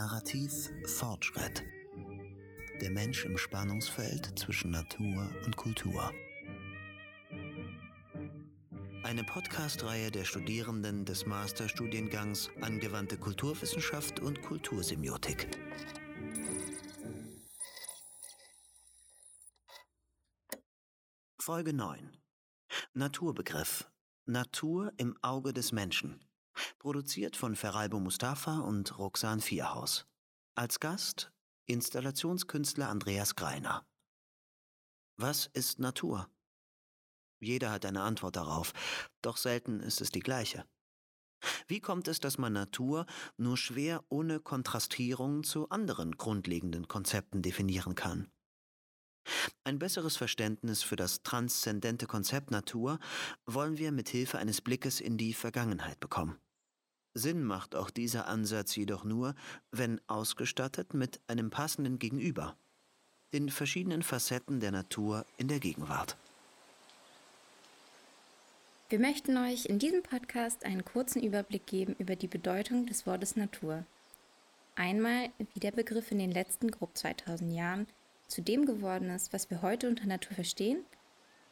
[0.00, 1.62] Narrativ Fortschritt.
[2.80, 6.10] Der Mensch im Spannungsfeld zwischen Natur und Kultur.
[9.02, 15.50] Eine Podcast-Reihe der Studierenden des Masterstudiengangs Angewandte Kulturwissenschaft und Kultursemiotik.
[21.38, 22.16] Folge 9.
[22.94, 23.84] Naturbegriff.
[24.24, 26.24] Natur im Auge des Menschen.
[26.80, 30.06] Produziert von Feralbo Mustafa und Roxan Vierhaus.
[30.54, 31.30] Als Gast
[31.66, 33.86] Installationskünstler Andreas Greiner.
[35.18, 36.30] Was ist Natur?
[37.38, 38.72] Jeder hat eine Antwort darauf,
[39.20, 40.64] doch selten ist es die gleiche.
[41.66, 43.04] Wie kommt es, dass man Natur
[43.36, 48.32] nur schwer ohne Kontrastierung zu anderen grundlegenden Konzepten definieren kann?
[49.64, 52.98] Ein besseres Verständnis für das transzendente Konzept Natur
[53.44, 56.40] wollen wir mit Hilfe eines Blickes in die Vergangenheit bekommen.
[57.14, 59.34] Sinn macht auch dieser Ansatz jedoch nur,
[59.72, 62.56] wenn ausgestattet mit einem passenden Gegenüber,
[63.32, 66.16] den verschiedenen Facetten der Natur in der Gegenwart.
[68.88, 73.36] Wir möchten euch in diesem Podcast einen kurzen Überblick geben über die Bedeutung des Wortes
[73.36, 73.84] Natur.
[74.74, 77.86] Einmal, wie der Begriff in den letzten grob 2000 Jahren
[78.26, 80.84] zu dem geworden ist, was wir heute unter Natur verstehen,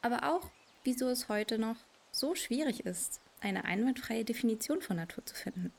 [0.01, 0.49] aber auch,
[0.83, 1.77] wieso es heute noch
[2.11, 5.73] so schwierig ist, eine einwandfreie Definition von Natur zu finden.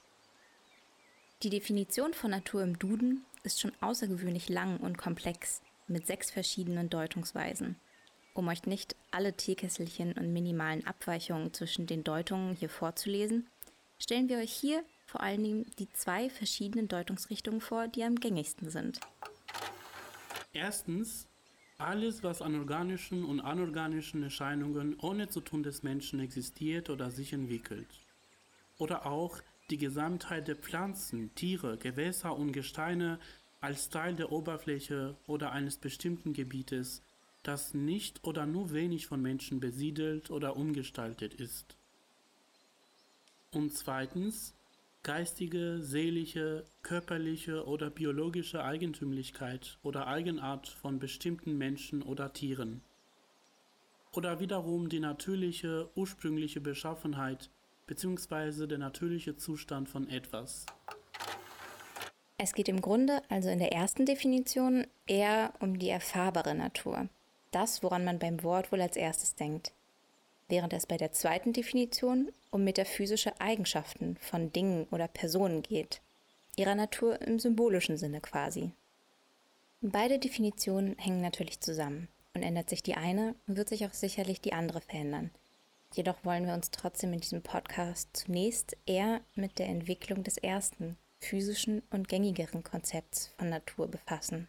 [1.43, 6.91] Die Definition von Natur im Duden ist schon außergewöhnlich lang und komplex mit sechs verschiedenen
[6.91, 7.77] Deutungsweisen.
[8.35, 13.49] Um euch nicht alle Teekesselchen und minimalen Abweichungen zwischen den Deutungen hier vorzulesen,
[13.99, 18.71] stellen wir euch hier vor allen Dingen die zwei verschiedenen Deutungsrichtungen vor, die am gängigsten
[18.71, 19.01] sind.
[20.53, 21.27] Erstens,
[21.81, 27.89] alles, was an organischen und anorganischen Erscheinungen ohne Zutun des Menschen existiert oder sich entwickelt.
[28.79, 29.39] Oder auch
[29.71, 33.19] die Gesamtheit der Pflanzen, Tiere, Gewässer und Gesteine
[33.61, 37.03] als Teil der Oberfläche oder eines bestimmten Gebietes,
[37.43, 41.77] das nicht oder nur wenig von Menschen besiedelt oder umgestaltet ist.
[43.53, 44.55] Und zweitens,
[45.03, 52.83] geistige, seelische, körperliche oder biologische Eigentümlichkeit oder Eigenart von bestimmten Menschen oder Tieren.
[54.13, 57.51] Oder wiederum die natürliche, ursprüngliche Beschaffenheit
[57.87, 58.67] bzw.
[58.67, 60.67] der natürliche Zustand von etwas.
[62.37, 67.09] Es geht im Grunde also in der ersten Definition eher um die erfahrbare Natur.
[67.51, 69.73] Das, woran man beim Wort wohl als erstes denkt
[70.51, 76.01] während es bei der zweiten Definition um metaphysische Eigenschaften von Dingen oder Personen geht,
[76.57, 78.73] ihrer Natur im symbolischen Sinne quasi.
[79.81, 84.53] Beide Definitionen hängen natürlich zusammen und ändert sich die eine, wird sich auch sicherlich die
[84.53, 85.31] andere verändern.
[85.95, 90.97] Jedoch wollen wir uns trotzdem in diesem Podcast zunächst eher mit der Entwicklung des ersten,
[91.19, 94.49] physischen und gängigeren Konzepts von Natur befassen.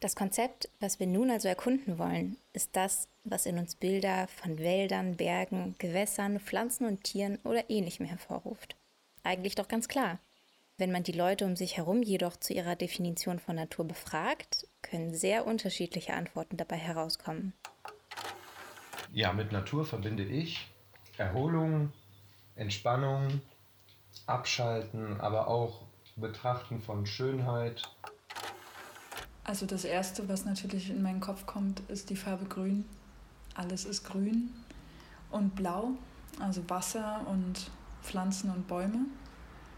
[0.00, 4.58] Das Konzept, was wir nun also erkunden wollen, ist das, was in uns Bilder von
[4.58, 8.76] Wäldern, Bergen, Gewässern, Pflanzen und Tieren oder ähnlichem hervorruft.
[9.22, 10.18] Eigentlich doch ganz klar.
[10.78, 15.14] Wenn man die Leute um sich herum jedoch zu ihrer Definition von Natur befragt, können
[15.14, 17.54] sehr unterschiedliche Antworten dabei herauskommen.
[19.12, 20.66] Ja, mit Natur verbinde ich
[21.16, 21.92] Erholung,
[22.56, 23.40] Entspannung,
[24.26, 25.82] Abschalten, aber auch
[26.16, 27.82] Betrachten von Schönheit,
[29.46, 32.84] also das Erste, was natürlich in meinen Kopf kommt, ist die Farbe Grün.
[33.56, 34.52] Alles ist grün
[35.30, 35.92] und blau,
[36.40, 37.70] also Wasser und
[38.02, 39.06] Pflanzen und Bäume.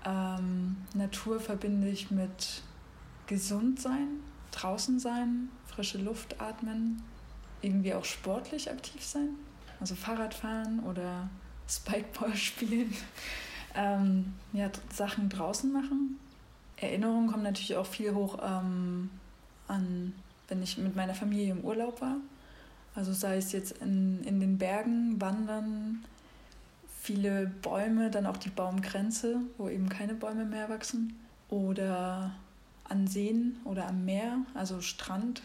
[0.04, 2.62] Ähm, Natur verbinde ich mit
[3.26, 7.02] gesund sein, draußen sein, frische Luft atmen,
[7.62, 9.30] irgendwie auch sportlich aktiv sein,
[9.80, 11.28] also Fahrrad fahren oder
[11.68, 12.94] Spikeball spielen,
[13.74, 16.18] ähm, ja, Sachen draußen machen.
[16.76, 18.38] Erinnerungen kommen natürlich auch viel hoch.
[18.42, 19.10] Ähm,
[19.68, 20.14] an,
[20.48, 22.16] wenn ich mit meiner Familie im Urlaub war.
[22.98, 26.04] Also sei es jetzt in, in den Bergen, Wandern,
[27.00, 31.16] viele Bäume, dann auch die Baumgrenze, wo eben keine Bäume mehr wachsen.
[31.48, 32.34] Oder
[32.82, 35.42] an Seen oder am Meer, also Strand.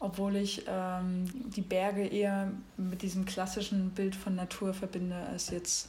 [0.00, 5.88] Obwohl ich ähm, die Berge eher mit diesem klassischen Bild von Natur verbinde, als jetzt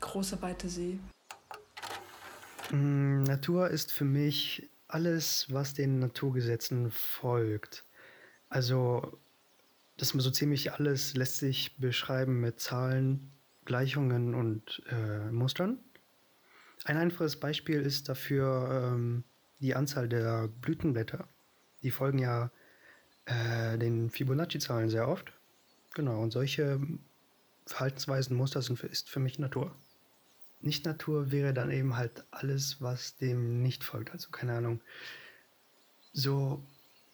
[0.00, 0.98] große, weite See.
[2.72, 7.84] Mm, Natur ist für mich alles, was den Naturgesetzen folgt.
[8.48, 9.20] Also,
[9.96, 13.32] das so ziemlich alles lässt sich beschreiben mit Zahlen,
[13.64, 15.78] Gleichungen und äh, Mustern.
[16.84, 19.24] Ein einfaches Beispiel ist dafür ähm,
[19.60, 21.26] die Anzahl der Blütenblätter.
[21.82, 22.50] Die folgen ja
[23.24, 25.32] äh, den Fibonacci-Zahlen sehr oft.
[25.94, 26.80] Genau, und solche
[27.66, 29.74] Verhaltensweisen, Muster sind für, ist für mich Natur.
[30.60, 34.12] Nicht-Natur wäre dann eben halt alles, was dem nicht folgt.
[34.12, 34.80] Also keine Ahnung,
[36.12, 36.64] so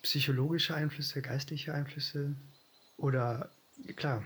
[0.02, 2.34] psychologische Einflüsse, geistliche Einflüsse
[2.96, 3.50] oder
[3.96, 4.24] klar,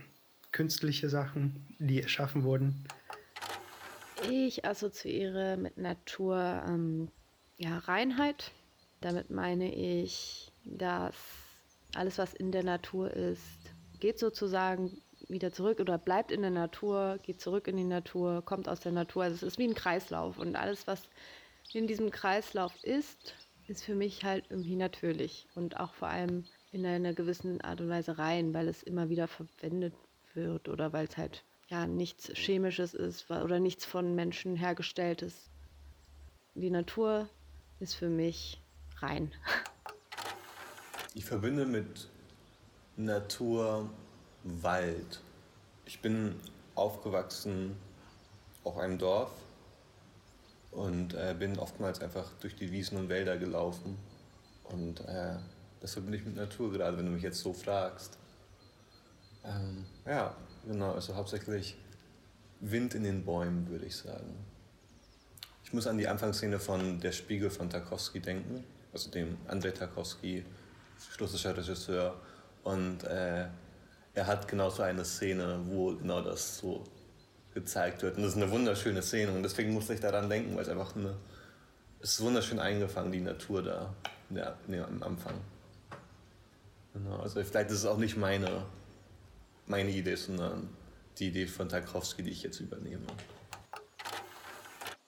[0.52, 2.84] künstliche Sachen, die erschaffen wurden.
[4.30, 7.08] Ich assoziiere mit Natur ähm,
[7.58, 8.52] ja, Reinheit.
[9.00, 11.14] Damit meine ich, dass
[11.94, 13.42] alles, was in der Natur ist,
[14.00, 18.68] geht sozusagen wieder zurück oder bleibt in der Natur, geht zurück in die Natur, kommt
[18.68, 19.24] aus der Natur.
[19.24, 21.02] Also es ist wie ein Kreislauf und alles, was
[21.72, 23.34] in diesem Kreislauf ist,
[23.66, 27.88] ist für mich halt irgendwie natürlich und auch vor allem in einer gewissen Art und
[27.88, 29.94] Weise rein, weil es immer wieder verwendet
[30.34, 35.50] wird oder weil es halt ja nichts Chemisches ist oder nichts von Menschen hergestelltes.
[36.54, 37.28] Die Natur
[37.80, 38.60] ist für mich
[38.98, 39.32] rein.
[41.14, 42.08] Ich verbinde mit
[42.96, 43.88] Natur
[44.44, 45.20] Wald.
[45.86, 46.36] Ich bin
[46.74, 47.76] aufgewachsen
[48.64, 49.30] auf einem Dorf
[50.72, 53.96] und äh, bin oftmals einfach durch die Wiesen und Wälder gelaufen.
[54.64, 55.36] Und äh,
[55.80, 58.18] das verbinde ich mit Natur, gerade wenn du mich jetzt so fragst.
[59.44, 60.34] Ähm, ja,
[60.66, 61.76] genau, also hauptsächlich
[62.60, 64.34] Wind in den Bäumen, würde ich sagen.
[65.64, 70.44] Ich muss an die Anfangsszene von Der Spiegel von Tarkovsky denken, also dem Andrei Tarkovsky,
[71.20, 72.20] russischer Regisseur.
[72.62, 73.46] Und äh,
[74.14, 76.84] er hat genau so eine Szene, wo genau das so
[77.52, 78.16] gezeigt wird.
[78.16, 80.94] Und das ist eine wunderschöne Szene und deswegen musste ich daran denken, weil es einfach
[80.94, 81.16] eine,
[82.00, 83.94] es ist wunderschön eingefangen, die Natur da
[84.30, 85.34] ja, nee, am Anfang.
[86.96, 88.64] Genau, also vielleicht ist es auch nicht meine,
[89.66, 90.70] meine Idee, sondern
[91.18, 93.06] die Idee von Tarkowski, die ich jetzt übernehme.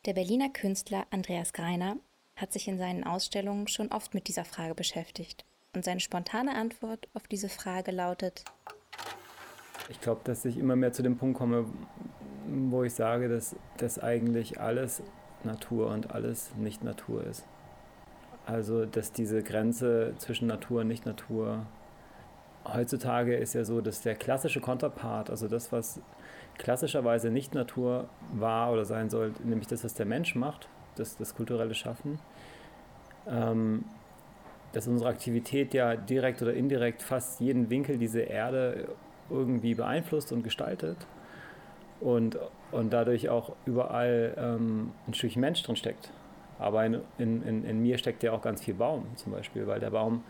[0.04, 1.96] Der Berliner Künstler Andreas Greiner
[2.36, 5.46] hat sich in seinen Ausstellungen schon oft mit dieser Frage beschäftigt.
[5.74, 8.44] Und seine spontane Antwort auf diese Frage lautet,
[9.88, 11.64] ich glaube, dass ich immer mehr zu dem Punkt komme,
[12.46, 15.02] wo ich sage, dass, dass eigentlich alles
[15.44, 17.46] Natur und alles nicht Natur ist.
[18.44, 21.66] Also, dass diese Grenze zwischen Natur und Nicht-Natur
[22.74, 26.00] heutzutage ist ja so, dass der klassische Konterpart, also das, was
[26.58, 31.34] klassischerweise nicht Natur war oder sein soll, nämlich das, was der Mensch macht, das, das
[31.34, 32.18] kulturelle Schaffen,
[33.28, 33.84] ähm,
[34.72, 38.88] dass unsere Aktivität ja direkt oder indirekt fast jeden Winkel dieser Erde
[39.30, 40.96] irgendwie beeinflusst und gestaltet
[42.00, 42.38] und,
[42.72, 46.10] und dadurch auch überall ähm, ein Stückchen Mensch drin steckt.
[46.58, 49.90] Aber in, in, in, mir steckt ja auch ganz viel Baum zum Beispiel, weil der
[49.90, 50.24] Baum,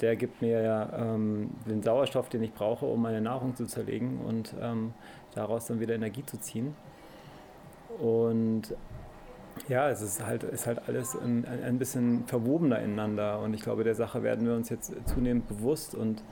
[0.00, 4.20] der gibt mir ja ähm, den Sauerstoff, den ich brauche, um meine Nahrung zu zerlegen
[4.20, 4.92] und ähm,
[5.34, 6.74] daraus dann wieder Energie zu ziehen.
[7.98, 8.74] Und
[9.68, 13.84] ja, es ist halt, ist halt alles ein, ein bisschen verwobener ineinander und ich glaube,
[13.84, 16.22] der Sache werden wir uns jetzt zunehmend bewusst und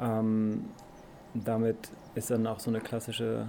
[0.00, 0.64] ähm,
[1.34, 3.48] damit ist dann auch so eine klassische,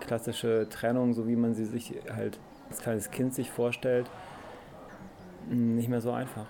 [0.00, 2.38] klassische Trennung, so wie man sie sich halt
[2.68, 4.08] als kleines Kind sich vorstellt,
[5.50, 6.46] nicht mehr so einfach.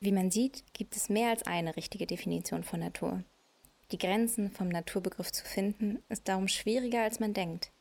[0.00, 3.24] Wie man sieht, gibt es mehr als eine richtige Definition von Natur.
[3.90, 7.72] Die Grenzen vom Naturbegriff zu finden, ist darum schwieriger, als man denkt.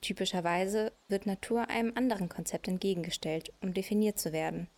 [0.00, 4.68] Typischerweise wird Natur einem anderen Konzept entgegengestellt, um definiert zu werden.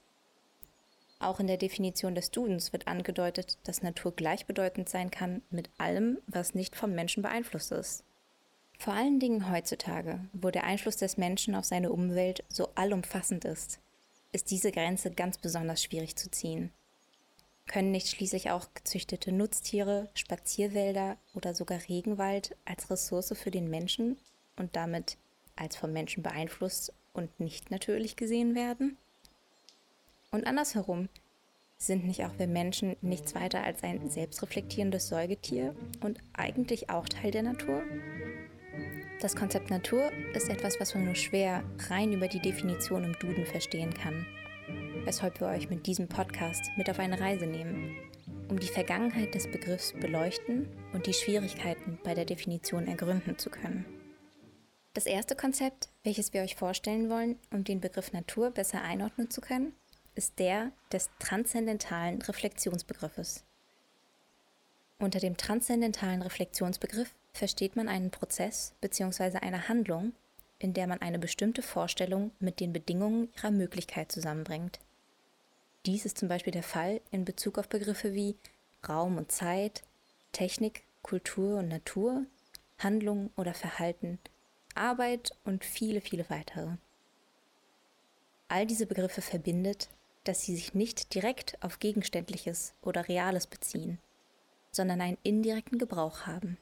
[1.18, 6.18] Auch in der Definition des Dudens wird angedeutet, dass Natur gleichbedeutend sein kann mit allem,
[6.26, 8.04] was nicht vom Menschen beeinflusst ist.
[8.78, 13.80] Vor allen Dingen heutzutage, wo der Einfluss des Menschen auf seine Umwelt so allumfassend ist,
[14.32, 16.72] ist diese Grenze ganz besonders schwierig zu ziehen.
[17.66, 24.18] Können nicht schließlich auch gezüchtete Nutztiere, Spazierwälder oder sogar Regenwald als Ressource für den Menschen
[24.56, 25.18] und damit
[25.56, 28.96] als vom Menschen beeinflusst und nicht natürlich gesehen werden?
[30.30, 31.08] Und andersherum,
[31.78, 37.30] sind nicht auch wir Menschen nichts weiter als ein selbstreflektierendes Säugetier und eigentlich auch Teil
[37.30, 37.82] der Natur?
[39.20, 43.46] Das Konzept Natur ist etwas, was man nur schwer rein über die Definition im Duden
[43.46, 44.26] verstehen kann.
[45.04, 47.96] Weshalb wir euch mit diesem Podcast mit auf eine Reise nehmen,
[48.50, 53.86] um die Vergangenheit des Begriffs beleuchten und die Schwierigkeiten bei der Definition ergründen zu können.
[54.92, 59.40] Das erste Konzept, welches wir euch vorstellen wollen, um den Begriff Natur besser einordnen zu
[59.40, 59.72] können,
[60.14, 63.44] ist der des transzendentalen Reflexionsbegriffes.
[64.98, 69.38] Unter dem transzendentalen Reflexionsbegriff versteht man einen Prozess bzw.
[69.38, 70.12] eine Handlung,
[70.58, 74.78] in der man eine bestimmte Vorstellung mit den Bedingungen ihrer Möglichkeit zusammenbringt.
[75.84, 78.36] Dies ist zum Beispiel der Fall in Bezug auf Begriffe wie
[78.88, 79.82] Raum und Zeit,
[80.32, 82.24] Technik, Kultur und Natur,
[82.78, 84.18] Handlung oder Verhalten,
[84.74, 86.76] Arbeit und viele, viele weitere.
[88.48, 89.88] All diese Begriffe verbindet,
[90.24, 93.98] dass sie sich nicht direkt auf Gegenständliches oder Reales beziehen,
[94.70, 96.58] sondern einen indirekten Gebrauch haben.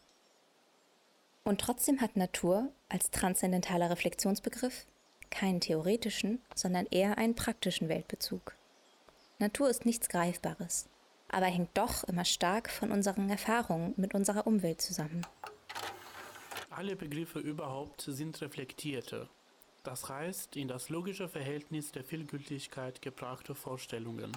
[1.44, 4.86] Und trotzdem hat Natur als transzendentaler Reflexionsbegriff
[5.30, 8.56] keinen theoretischen, sondern eher einen praktischen Weltbezug.
[9.38, 10.88] Natur ist nichts Greifbares,
[11.28, 15.26] aber hängt doch immer stark von unseren Erfahrungen mit unserer Umwelt zusammen.
[16.70, 19.28] Alle Begriffe überhaupt sind reflektierte,
[19.82, 24.32] das heißt in das logische Verhältnis der Vielgültigkeit gebrachte Vorstellungen.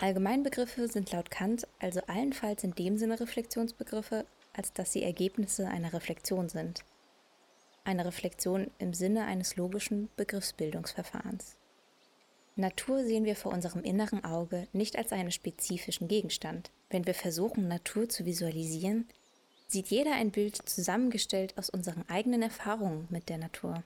[0.00, 5.92] Allgemeinbegriffe sind laut Kant also allenfalls in dem Sinne Reflexionsbegriffe, als dass sie Ergebnisse einer
[5.92, 6.84] Reflexion sind.
[7.84, 11.56] Eine Reflexion im Sinne eines logischen Begriffsbildungsverfahrens.
[12.54, 16.70] Natur sehen wir vor unserem inneren Auge nicht als einen spezifischen Gegenstand.
[16.90, 19.08] Wenn wir versuchen, Natur zu visualisieren,
[19.68, 23.82] sieht jeder ein Bild zusammengestellt aus unseren eigenen Erfahrungen mit der Natur.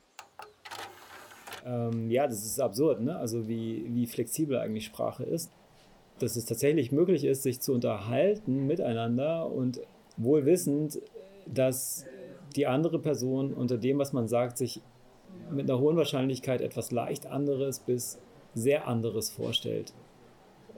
[1.65, 3.17] Ähm, ja, das ist absurd, ne?
[3.17, 5.51] Also wie, wie flexibel eigentlich Sprache ist.
[6.19, 9.81] Dass es tatsächlich möglich ist, sich zu unterhalten miteinander und
[10.17, 11.01] wohl wissend,
[11.47, 12.05] dass
[12.55, 14.81] die andere Person unter dem, was man sagt, sich
[15.51, 18.19] mit einer hohen Wahrscheinlichkeit etwas leicht anderes bis
[18.55, 19.93] sehr anderes vorstellt.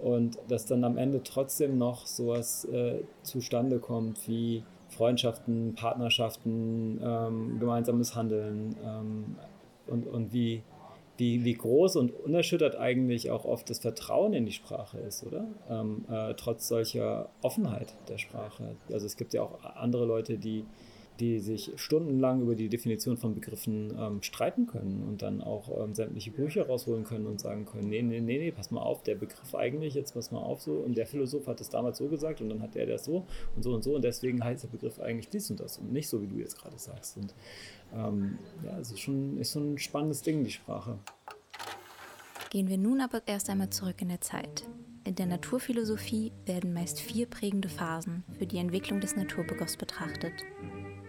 [0.02, 7.58] Und dass dann am Ende trotzdem noch sowas äh, zustande kommt wie Freundschaften, Partnerschaften, ähm,
[7.58, 9.36] gemeinsames Handeln ähm,
[9.86, 10.62] und, und wie,
[11.18, 15.46] wie, wie groß und unerschüttert eigentlich auch oft das Vertrauen in die Sprache ist, oder?
[15.68, 18.76] Ähm, äh, trotz solcher Offenheit der Sprache.
[18.92, 20.64] Also es gibt ja auch andere Leute, die
[21.20, 25.94] die sich stundenlang über die Definition von Begriffen ähm, streiten können und dann auch ähm,
[25.94, 29.16] sämtliche Bücher rausholen können und sagen können, nee, nee, nee, nee, pass mal auf, der
[29.16, 32.40] Begriff eigentlich, jetzt pass mal auf so und der Philosoph hat es damals so gesagt
[32.40, 35.00] und dann hat der das so und so und so und deswegen heißt der Begriff
[35.00, 37.16] eigentlich dies und das und nicht so, wie du jetzt gerade sagst.
[37.16, 37.34] Und
[37.94, 40.98] ähm, ja, es ist schon ist so ein spannendes Ding, die Sprache.
[42.50, 44.64] Gehen wir nun aber erst einmal zurück in der Zeit.
[45.04, 50.44] In der Naturphilosophie werden meist vier prägende Phasen für die Entwicklung des Naturbegriffs betrachtet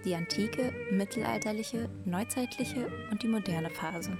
[0.05, 4.17] die antike, mittelalterliche, neuzeitliche und die moderne Phase.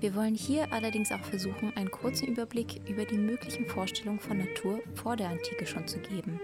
[0.00, 4.80] Wir wollen hier allerdings auch versuchen, einen kurzen Überblick über die möglichen Vorstellungen von Natur
[4.94, 6.40] vor der Antike schon zu geben,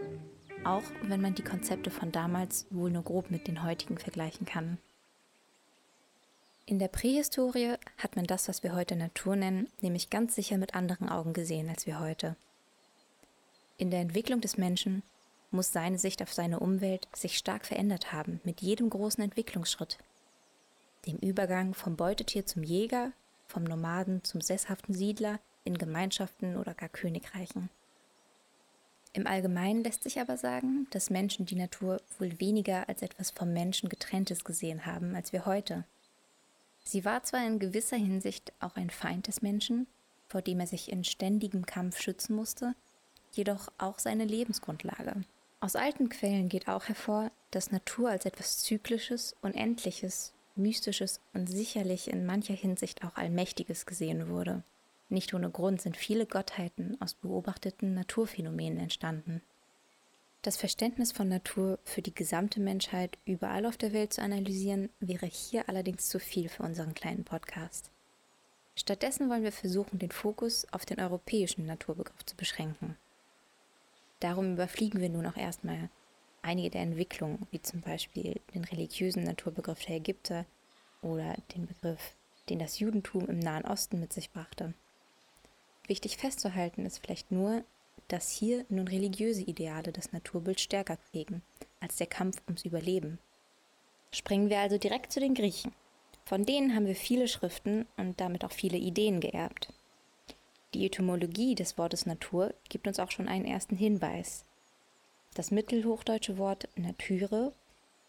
[0.65, 4.79] auch wenn man die Konzepte von damals wohl nur grob mit den heutigen vergleichen kann.
[6.67, 10.75] In der Prähistorie hat man das, was wir heute Natur nennen, nämlich ganz sicher mit
[10.75, 12.37] anderen Augen gesehen als wir heute.
[13.79, 15.03] In der Entwicklung des Menschen
[15.51, 19.99] muss seine Sicht auf seine Umwelt sich stark verändert haben mit jedem großen Entwicklungsschritt.
[21.07, 23.13] Dem Übergang vom Beutetier zum Jäger,
[23.47, 27.71] vom Nomaden zum sesshaften Siedler in Gemeinschaften oder gar Königreichen.
[29.13, 33.53] Im Allgemeinen lässt sich aber sagen, dass Menschen die Natur wohl weniger als etwas vom
[33.53, 35.85] Menschen getrenntes gesehen haben als wir heute.
[36.85, 39.87] Sie war zwar in gewisser Hinsicht auch ein Feind des Menschen,
[40.29, 42.75] vor dem er sich in ständigem Kampf schützen musste,
[43.33, 45.25] jedoch auch seine Lebensgrundlage.
[45.61, 52.11] Aus alten Quellen geht auch hervor, dass Natur als etwas Zyklisches, Unendliches, Mystisches und sicherlich
[52.11, 54.63] in mancher Hinsicht auch Allmächtiges gesehen wurde.
[55.09, 59.43] Nicht ohne Grund sind viele Gottheiten aus beobachteten Naturphänomenen entstanden.
[60.43, 65.27] Das Verständnis von Natur für die gesamte Menschheit überall auf der Welt zu analysieren, wäre
[65.27, 67.91] hier allerdings zu viel für unseren kleinen Podcast.
[68.75, 72.97] Stattdessen wollen wir versuchen, den Fokus auf den europäischen Naturbegriff zu beschränken.
[74.27, 75.89] Darum überfliegen wir nun auch erstmal
[76.43, 80.47] einige der Entwicklungen, wie zum Beispiel den religiösen Naturbegriff der Ägypter
[81.01, 82.17] oder den Begriff,
[82.49, 84.75] den das Judentum im Nahen Osten mit sich brachte.
[85.87, 87.63] Wichtig festzuhalten ist vielleicht nur,
[88.09, 91.43] dass hier nun religiöse Ideale das Naturbild stärker prägen
[91.79, 93.21] als der Kampf ums Überleben.
[94.11, 95.71] Springen wir also direkt zu den Griechen.
[96.25, 99.73] Von denen haben wir viele Schriften und damit auch viele Ideen geerbt.
[100.77, 104.45] Die Etymologie des Wortes Natur gibt uns auch schon einen ersten Hinweis.
[105.33, 107.55] Das mittelhochdeutsche Wort Nature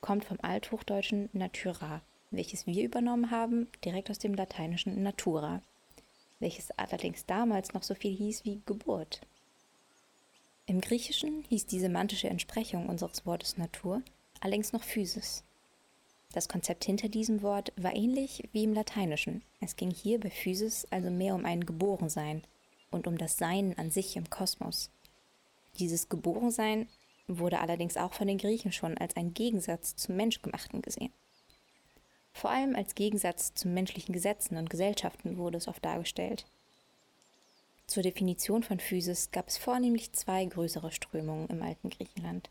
[0.02, 5.62] kommt vom althochdeutschen natura, welches wir übernommen haben, direkt aus dem lateinischen natura,
[6.40, 9.22] welches allerdings damals noch so viel hieß wie Geburt.
[10.66, 14.02] Im Griechischen hieß die semantische Entsprechung unseres Wortes Natur
[14.42, 15.46] allerdings noch Physis.
[16.34, 19.42] Das Konzept hinter diesem Wort war ähnlich wie im Lateinischen.
[19.62, 22.44] Es ging hier bei Physis also mehr um ein Geborensein,
[22.92, 24.90] und um das Sein an sich im Kosmos.
[25.80, 26.88] Dieses Geborensein
[27.28, 31.12] wurde allerdings auch von den Griechen schon als ein Gegensatz zum Menschgemachten gesehen.
[32.34, 36.46] Vor allem als Gegensatz zu menschlichen Gesetzen und Gesellschaften wurde es oft dargestellt.
[37.88, 42.50] Zur Definition von Physis gab es vornehmlich zwei größere Strömungen im alten Griechenland.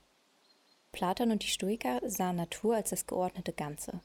[0.93, 4.01] Platon und die Stoiker sahen Natur als das geordnete Ganze.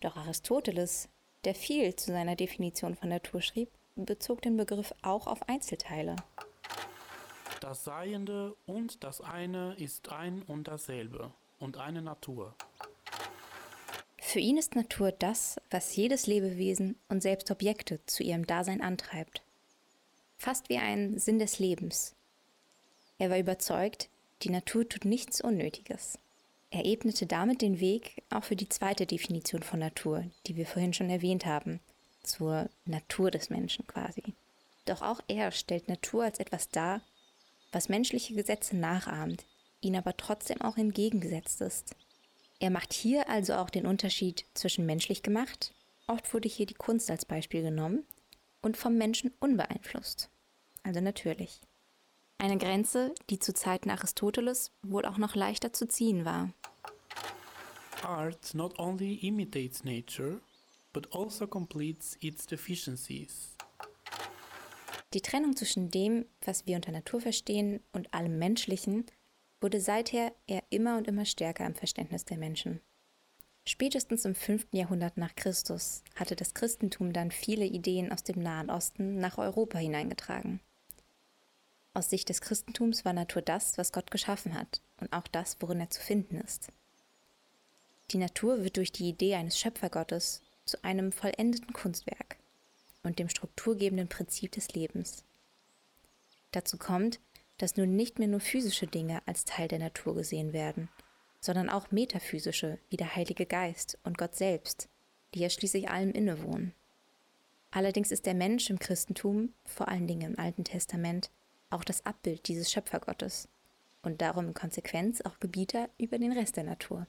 [0.00, 1.08] Doch Aristoteles,
[1.44, 6.16] der viel zu seiner Definition von Natur schrieb, bezog den Begriff auch auf Einzelteile.
[7.60, 11.32] Das Seiende und das eine ist ein und dasselbe.
[11.60, 12.54] und eine Natur.
[14.18, 19.42] Für ihn ist Natur das, was jedes Lebewesen und selbst Objekte zu ihrem Dasein antreibt.
[20.38, 22.14] Fast wie ein Sinn des Lebens.
[23.18, 24.08] Er war überzeugt,
[24.42, 26.18] die Natur tut nichts Unnötiges.
[26.70, 30.94] Er ebnete damit den Weg auch für die zweite Definition von Natur, die wir vorhin
[30.94, 31.80] schon erwähnt haben,
[32.22, 34.34] zur Natur des Menschen quasi.
[34.84, 37.00] Doch auch er stellt Natur als etwas dar,
[37.72, 39.44] was menschliche Gesetze nachahmt,
[39.80, 41.94] ihnen aber trotzdem auch entgegengesetzt ist.
[42.58, 45.72] Er macht hier also auch den Unterschied zwischen menschlich gemacht,
[46.06, 48.04] oft wurde hier die Kunst als Beispiel genommen,
[48.62, 50.28] und vom Menschen unbeeinflusst,
[50.82, 51.60] also natürlich.
[52.38, 56.50] Eine Grenze, die zu Zeiten Aristoteles wohl auch noch leichter zu ziehen war.
[58.02, 60.40] Art not only imitates nature,
[60.92, 63.56] but also completes its deficiencies.
[65.12, 69.06] Die Trennung zwischen dem, was wir unter Natur verstehen, und allem Menschlichen
[69.60, 72.80] wurde seither eher immer und immer stärker im Verständnis der Menschen.
[73.66, 74.68] Spätestens im 5.
[74.72, 79.78] Jahrhundert nach Christus hatte das Christentum dann viele Ideen aus dem Nahen Osten nach Europa
[79.78, 80.60] hineingetragen.
[81.92, 85.80] Aus Sicht des Christentums war Natur das, was Gott geschaffen hat und auch das, worin
[85.80, 86.68] er zu finden ist.
[88.12, 90.40] Die Natur wird durch die Idee eines Schöpfergottes
[90.70, 92.36] zu einem vollendeten Kunstwerk
[93.02, 95.24] und dem strukturgebenden Prinzip des Lebens.
[96.52, 97.20] Dazu kommt,
[97.58, 100.88] dass nun nicht mehr nur physische Dinge als Teil der Natur gesehen werden,
[101.40, 104.88] sondern auch metaphysische wie der Heilige Geist und Gott selbst,
[105.34, 106.74] die ja schließlich allem innewohnen.
[107.70, 111.30] Allerdings ist der Mensch im Christentum, vor allen Dingen im Alten Testament,
[111.70, 113.48] auch das Abbild dieses Schöpfergottes
[114.02, 117.06] und darum in Konsequenz auch Gebieter über den Rest der Natur.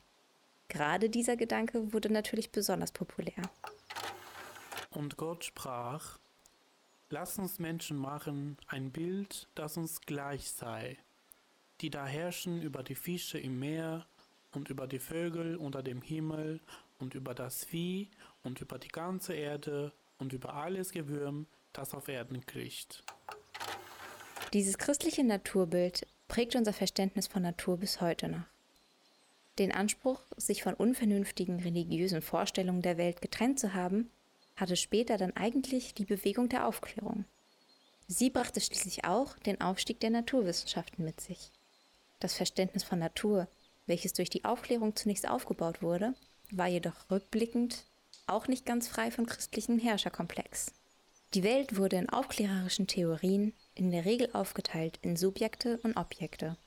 [0.72, 3.42] Gerade dieser Gedanke wurde natürlich besonders populär.
[4.92, 6.18] Und Gott sprach,
[7.10, 10.98] Lass uns Menschen machen, ein Bild, das uns gleich sei,
[11.82, 14.06] die da herrschen über die Fische im Meer
[14.54, 16.62] und über die Vögel unter dem Himmel
[17.00, 18.10] und über das Vieh
[18.44, 23.04] und über die ganze Erde und über alles Gewürm, das auf Erden kriecht.
[24.54, 28.51] Dieses christliche Naturbild prägt unser Verständnis von Natur bis heute noch.
[29.62, 34.10] Den Anspruch, sich von unvernünftigen religiösen Vorstellungen der Welt getrennt zu haben,
[34.56, 37.26] hatte später dann eigentlich die Bewegung der Aufklärung.
[38.08, 41.52] Sie brachte schließlich auch den Aufstieg der Naturwissenschaften mit sich.
[42.20, 43.48] Das Verständnis von Natur,
[43.86, 46.16] welches durch die Aufklärung zunächst aufgebaut wurde,
[46.50, 47.86] war jedoch rückblickend
[48.26, 50.74] auch nicht ganz frei von christlichem Herrscherkomplex.
[51.36, 56.58] Die Welt wurde in aufklärerischen Theorien in der Regel aufgeteilt in Subjekte und Objekte.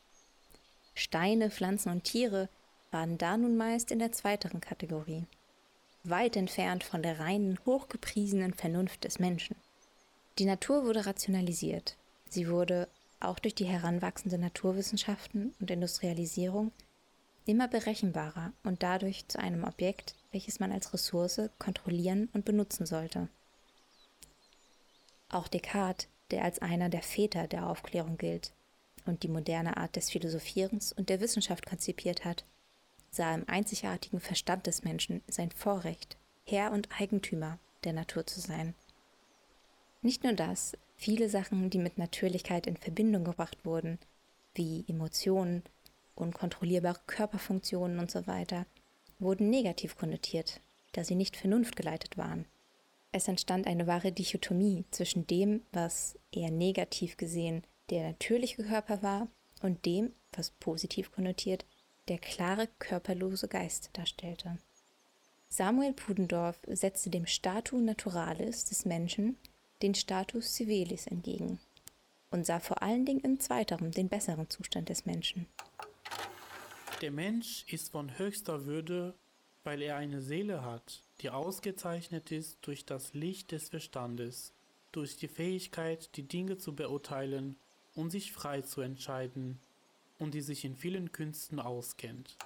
[0.95, 2.49] Steine, Pflanzen und Tiere
[2.95, 5.27] waren da nun meist in der zweiteren Kategorie
[6.05, 9.57] weit entfernt von der reinen, hochgepriesenen Vernunft des Menschen.
[10.39, 11.97] Die Natur wurde rationalisiert.
[12.29, 12.89] Sie wurde,
[13.21, 16.73] auch durch die heranwachsende Naturwissenschaften und Industrialisierung,
[17.47, 23.29] immer berechenbarer und dadurch zu einem Objekt, welches man als Ressource kontrollieren und benutzen sollte.
[25.31, 28.53] Auch Descartes, der als einer der Väter der Aufklärung gilt
[29.07, 32.45] und die moderne Art des Philosophierens und der Wissenschaft konzipiert hat,
[33.15, 38.75] sah im einzigartigen Verstand des Menschen sein Vorrecht, Herr und Eigentümer der Natur zu sein.
[40.03, 43.99] Nicht nur das, viele Sachen, die mit Natürlichkeit in Verbindung gebracht wurden,
[44.55, 45.63] wie Emotionen,
[46.15, 48.65] unkontrollierbare Körperfunktionen usw., so
[49.19, 50.61] wurden negativ konnotiert,
[50.93, 52.47] da sie nicht vernunftgeleitet waren.
[53.13, 59.29] Es entstand eine wahre Dichotomie zwischen dem, was eher negativ gesehen der natürliche Körper war,
[59.63, 61.65] und dem, was positiv konnotiert
[62.09, 64.59] der klare, körperlose Geist darstellte.
[65.49, 69.37] Samuel Pudendorf setzte dem Statu Naturalis des Menschen
[69.83, 71.61] den Status Civilis entgegen
[72.31, 75.47] und sah vor allen Dingen im Zweiteren den besseren Zustand des Menschen.
[77.01, 79.15] Der Mensch ist von höchster Würde,
[79.63, 84.53] weil er eine Seele hat, die ausgezeichnet ist durch das Licht des Verstandes,
[84.91, 87.57] durch die Fähigkeit, die Dinge zu beurteilen
[87.95, 89.61] und sich frei zu entscheiden,
[90.19, 92.37] und die sich in vielen Künsten auskennt.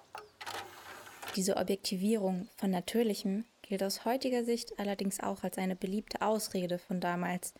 [1.36, 7.00] Diese Objektivierung von Natürlichem gilt aus heutiger Sicht allerdings auch als eine beliebte Ausrede von
[7.00, 7.54] damals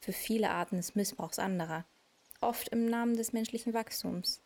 [0.00, 1.84] für viele Arten des Missbrauchs anderer,
[2.40, 4.40] oft im Namen des menschlichen Wachstums.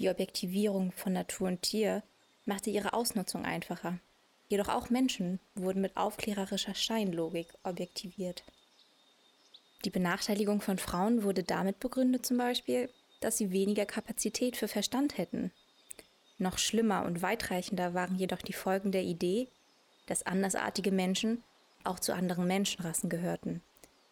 [0.00, 2.02] Die Objektivierung von Natur und Tier
[2.44, 3.98] machte ihre Ausnutzung einfacher.
[4.48, 8.42] Jedoch auch Menschen wurden mit aufklärerischer Scheinlogik objektiviert.
[9.84, 12.90] Die Benachteiligung von Frauen wurde damit begründet zum Beispiel,
[13.24, 15.50] dass sie weniger Kapazität für Verstand hätten.
[16.38, 19.48] Noch schlimmer und weitreichender waren jedoch die Folgen der Idee,
[20.06, 21.42] dass andersartige Menschen
[21.84, 23.62] auch zu anderen Menschenrassen gehörten,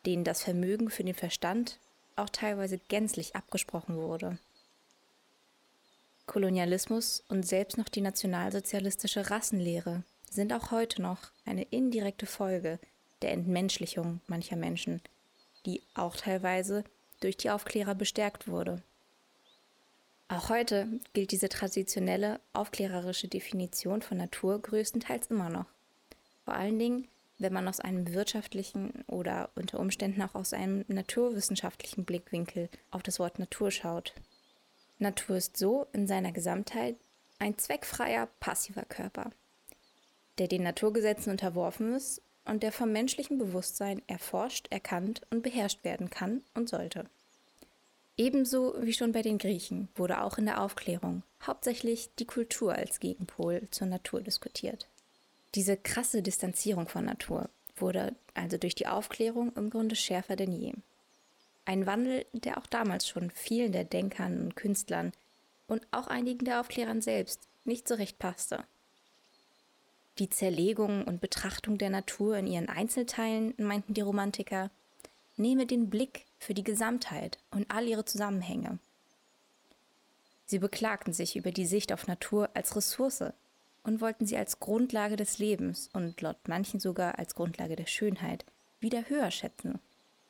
[0.07, 1.79] denen das Vermögen für den Verstand
[2.17, 4.39] auch teilweise gänzlich abgesprochen wurde.
[6.27, 12.79] Kolonialismus und selbst noch die nationalsozialistische Rassenlehre sind auch heute noch eine indirekte Folge
[13.23, 15.03] der Entmenschlichung mancher Menschen,
[15.67, 16.85] die auch teilweise
[17.21, 18.83] durch die Aufklärer bestärkt wurde.
[20.31, 25.67] Auch heute gilt diese traditionelle aufklärerische Definition von Natur größtenteils immer noch.
[26.45, 32.05] Vor allen Dingen, wenn man aus einem wirtschaftlichen oder unter Umständen auch aus einem naturwissenschaftlichen
[32.05, 34.15] Blickwinkel auf das Wort Natur schaut.
[35.01, 36.95] Natur ist so in seiner Gesamtheit
[37.41, 39.33] ein zweckfreier, passiver Körper,
[40.39, 46.09] der den Naturgesetzen unterworfen ist und der vom menschlichen Bewusstsein erforscht, erkannt und beherrscht werden
[46.09, 47.07] kann und sollte.
[48.21, 53.01] Ebenso wie schon bei den Griechen wurde auch in der Aufklärung hauptsächlich die Kultur als
[53.01, 54.87] Gegenpol zur Natur diskutiert.
[55.55, 60.75] Diese krasse Distanzierung von Natur wurde also durch die Aufklärung im Grunde schärfer denn je.
[61.65, 65.13] Ein Wandel, der auch damals schon vielen der Denkern und Künstlern
[65.67, 68.65] und auch einigen der Aufklärern selbst nicht so recht passte.
[70.19, 74.71] Die Zerlegung und Betrachtung der Natur in ihren Einzelteilen, meinten die Romantiker,
[75.41, 78.79] nehme den Blick für die Gesamtheit und all ihre Zusammenhänge.
[80.47, 83.33] Sie beklagten sich über die Sicht auf Natur als Ressource
[83.83, 88.45] und wollten sie als Grundlage des Lebens und laut manchen sogar als Grundlage der Schönheit
[88.81, 89.79] wieder höher schätzen.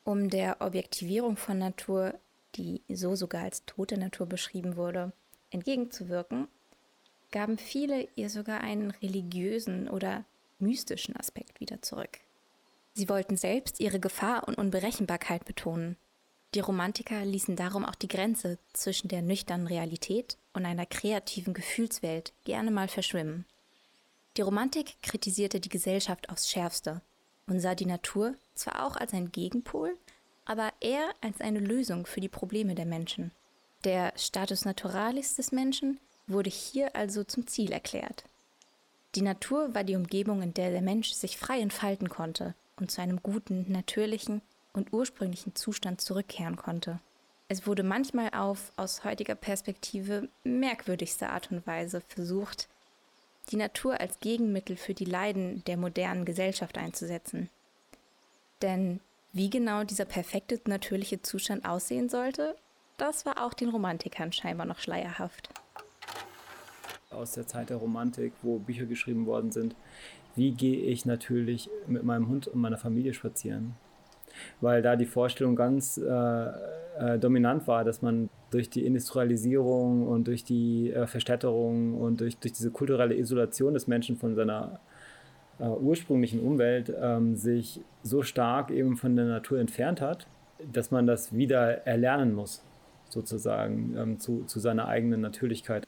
[0.03, 2.15] Um der Objektivierung von Natur,
[2.55, 5.11] die so sogar als tote Natur beschrieben wurde,
[5.51, 6.47] entgegenzuwirken,
[7.31, 10.25] gaben viele ihr sogar einen religiösen oder
[10.59, 12.19] mystischen Aspekt wieder zurück.
[12.93, 15.97] Sie wollten selbst ihre Gefahr und Unberechenbarkeit betonen.
[16.53, 22.33] Die Romantiker ließen darum auch die Grenze zwischen der nüchternen Realität und einer kreativen Gefühlswelt
[22.43, 23.45] gerne mal verschwimmen.
[24.35, 27.01] Die Romantik kritisierte die Gesellschaft aufs schärfste
[27.47, 29.97] und sah die Natur zwar auch als ein Gegenpol,
[30.43, 33.31] aber eher als eine Lösung für die Probleme der Menschen.
[33.85, 38.25] Der Status Naturalis des Menschen wurde hier also zum Ziel erklärt.
[39.15, 43.01] Die Natur war die Umgebung, in der der Mensch sich frei entfalten konnte und zu
[43.01, 44.41] einem guten, natürlichen
[44.73, 46.99] und ursprünglichen Zustand zurückkehren konnte.
[47.47, 52.67] Es wurde manchmal auf aus heutiger Perspektive merkwürdigste Art und Weise versucht,
[53.49, 57.49] die Natur als Gegenmittel für die Leiden der modernen Gesellschaft einzusetzen.
[58.61, 58.99] Denn
[59.33, 62.55] wie genau dieser perfekte natürliche Zustand aussehen sollte,
[62.97, 65.49] das war auch den Romantikern scheinbar noch schleierhaft
[67.11, 69.75] aus der Zeit der Romantik, wo Bücher geschrieben worden sind,
[70.35, 73.75] wie gehe ich natürlich mit meinem Hund und meiner Familie spazieren.
[74.61, 76.45] Weil da die Vorstellung ganz äh,
[76.99, 82.37] äh, dominant war, dass man durch die Industrialisierung und durch die äh, Verstädterung und durch,
[82.37, 84.79] durch diese kulturelle Isolation des Menschen von seiner
[85.59, 90.27] äh, ursprünglichen Umwelt ähm, sich so stark eben von der Natur entfernt hat,
[90.71, 92.63] dass man das wieder erlernen muss,
[93.09, 95.87] sozusagen, ähm, zu, zu seiner eigenen Natürlichkeit.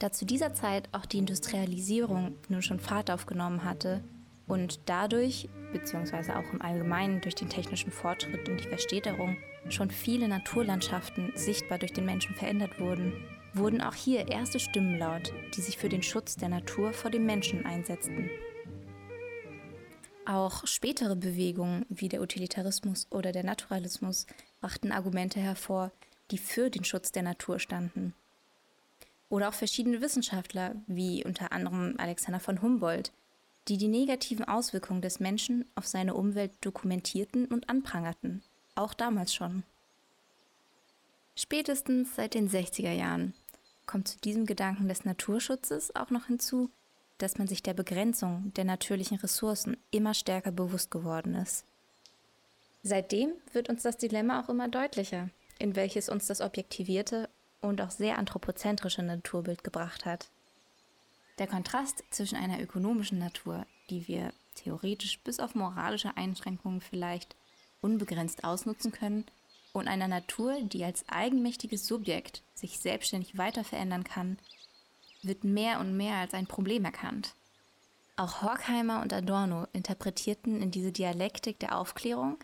[0.00, 4.02] Da zu dieser Zeit auch die Industrialisierung nun schon Fahrt aufgenommen hatte
[4.46, 9.36] und dadurch, beziehungsweise auch im Allgemeinen durch den technischen Fortschritt und die Verstädterung,
[9.68, 13.12] schon viele Naturlandschaften sichtbar durch den Menschen verändert wurden,
[13.52, 17.26] wurden auch hier erste Stimmen laut, die sich für den Schutz der Natur vor dem
[17.26, 18.30] Menschen einsetzten.
[20.24, 24.26] Auch spätere Bewegungen wie der Utilitarismus oder der Naturalismus
[24.62, 25.92] brachten Argumente hervor,
[26.30, 28.14] die für den Schutz der Natur standen.
[29.30, 33.12] Oder auch verschiedene Wissenschaftler, wie unter anderem Alexander von Humboldt,
[33.68, 38.42] die die negativen Auswirkungen des Menschen auf seine Umwelt dokumentierten und anprangerten,
[38.74, 39.62] auch damals schon.
[41.34, 43.32] Spätestens seit den 60er Jahren
[43.86, 46.68] kommt zu diesem Gedanken des Naturschutzes auch noch hinzu,
[47.18, 51.64] dass man sich der Begrenzung der natürlichen Ressourcen immer stärker bewusst geworden ist.
[52.82, 57.29] Seitdem wird uns das Dilemma auch immer deutlicher, in welches uns das objektivierte
[57.60, 60.28] und auch sehr anthropozentrische Naturbild gebracht hat.
[61.38, 67.36] Der Kontrast zwischen einer ökonomischen Natur, die wir theoretisch bis auf moralische Einschränkungen vielleicht
[67.80, 69.24] unbegrenzt ausnutzen können,
[69.72, 74.38] und einer Natur, die als eigenmächtiges Subjekt sich selbstständig weiter verändern kann,
[75.22, 77.34] wird mehr und mehr als ein Problem erkannt.
[78.16, 82.38] Auch Horkheimer und Adorno interpretierten in diese Dialektik der Aufklärung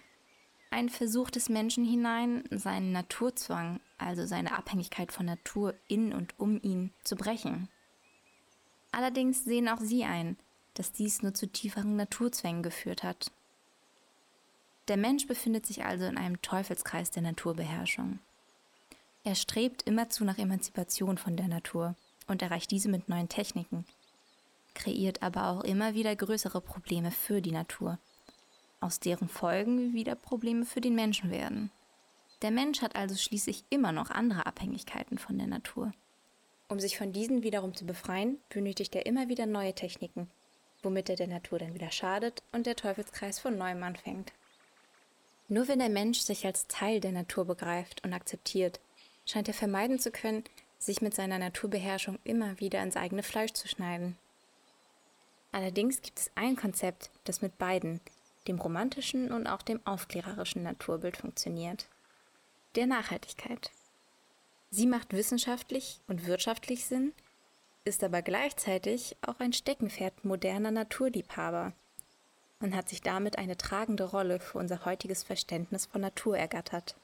[0.77, 6.61] einen Versuch des Menschen hinein, seinen Naturzwang also seine Abhängigkeit von Natur in und um
[6.61, 7.69] ihn, zu brechen.
[8.93, 10.37] Allerdings sehen auch sie ein,
[10.75, 13.33] dass dies nur zu tieferen Naturzwängen geführt hat.
[14.89, 18.19] Der Mensch befindet sich also in einem Teufelskreis der Naturbeherrschung.
[19.25, 23.87] Er strebt immerzu nach Emanzipation von der Natur und erreicht diese mit neuen Techniken,
[24.75, 27.99] kreiert aber auch immer wieder größere Probleme für die Natur,
[28.81, 31.71] aus deren Folgen wieder Probleme für den Menschen werden.
[32.43, 35.93] Der Mensch hat also schließlich immer noch andere Abhängigkeiten von der Natur.
[36.69, 40.29] Um sich von diesen wiederum zu befreien, benötigt er immer wieder neue Techniken,
[40.83, 44.33] womit er der Natur dann wieder schadet und der Teufelskreis von neuem anfängt.
[45.49, 48.81] Nur wenn der Mensch sich als Teil der Natur begreift und akzeptiert,
[49.25, 50.45] scheint er vermeiden zu können,
[50.79, 54.19] sich mit seiner Naturbeherrschung immer wieder ins eigene Fleisch zu schneiden.
[55.53, 58.01] Allerdings gibt es ein Konzept, das mit beiden,
[58.49, 61.89] dem romantischen und auch dem aufklärerischen Naturbild funktioniert.
[62.75, 63.71] Der Nachhaltigkeit.
[64.71, 67.13] Sie macht wissenschaftlich und wirtschaftlich Sinn,
[67.85, 71.73] ist aber gleichzeitig auch ein Steckenpferd moderner Naturliebhaber
[72.61, 76.97] und hat sich damit eine tragende Rolle für unser heutiges Verständnis von Natur ergattert.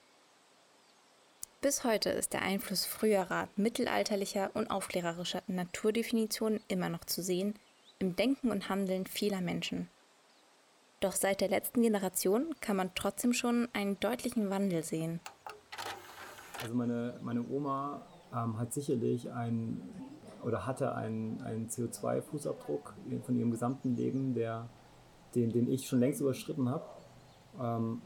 [1.61, 7.55] Bis heute ist der Einfluss früherer, mittelalterlicher und aufklärerischer Naturdefinitionen immer noch zu sehen
[8.00, 9.88] im Denken und Handeln vieler Menschen.
[11.02, 15.18] Doch seit der letzten Generation kann man trotzdem schon einen deutlichen Wandel sehen.
[16.62, 19.82] Also meine, meine Oma ähm, hat sicherlich einen
[20.44, 24.68] oder hatte einen, einen CO2-Fußabdruck von ihrem gesamten Leben, der,
[25.34, 26.84] den, den ich schon längst überschritten habe.
[27.60, 28.00] Ähm,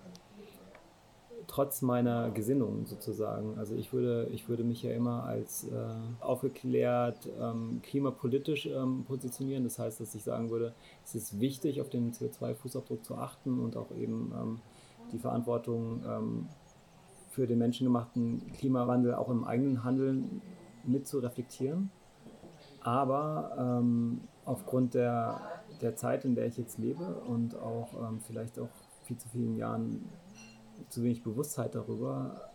[1.47, 3.59] trotz meiner Gesinnung sozusagen.
[3.59, 5.75] Also ich würde, ich würde mich ja immer als äh,
[6.21, 9.65] aufgeklärt, ähm, klimapolitisch ähm, positionieren.
[9.65, 13.77] Das heißt, dass ich sagen würde, es ist wichtig, auf den CO2-Fußabdruck zu achten und
[13.77, 14.61] auch eben ähm,
[15.13, 16.49] die Verantwortung ähm,
[17.31, 20.41] für den menschengemachten Klimawandel auch im eigenen Handeln
[20.85, 21.91] mit zu reflektieren.
[22.81, 25.41] Aber ähm, aufgrund der,
[25.81, 28.69] der Zeit, in der ich jetzt lebe und auch ähm, vielleicht auch
[29.05, 30.05] viel zu vielen Jahren
[30.89, 32.51] zu wenig Bewusstheit darüber,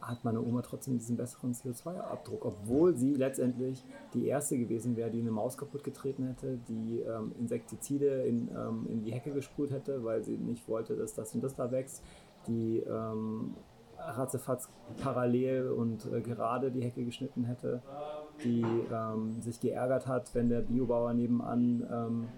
[0.00, 3.82] hat meine Oma trotzdem diesen besseren CO2-Abdruck, obwohl sie letztendlich
[4.12, 8.86] die erste gewesen wäre, die eine Maus kaputt getreten hätte, die ähm, Insektizide in, ähm,
[8.88, 12.02] in die Hecke gesprüht hätte, weil sie nicht wollte, dass das und das da wächst,
[12.46, 13.54] die ähm,
[13.98, 14.68] ratzefatz
[15.02, 17.82] parallel und äh, gerade die Hecke geschnitten hätte,
[18.42, 22.28] die ähm, sich geärgert hat, wenn der Biobauer nebenan ähm,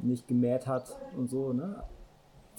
[0.00, 1.52] nicht gemäht hat und so.
[1.52, 1.82] Ne?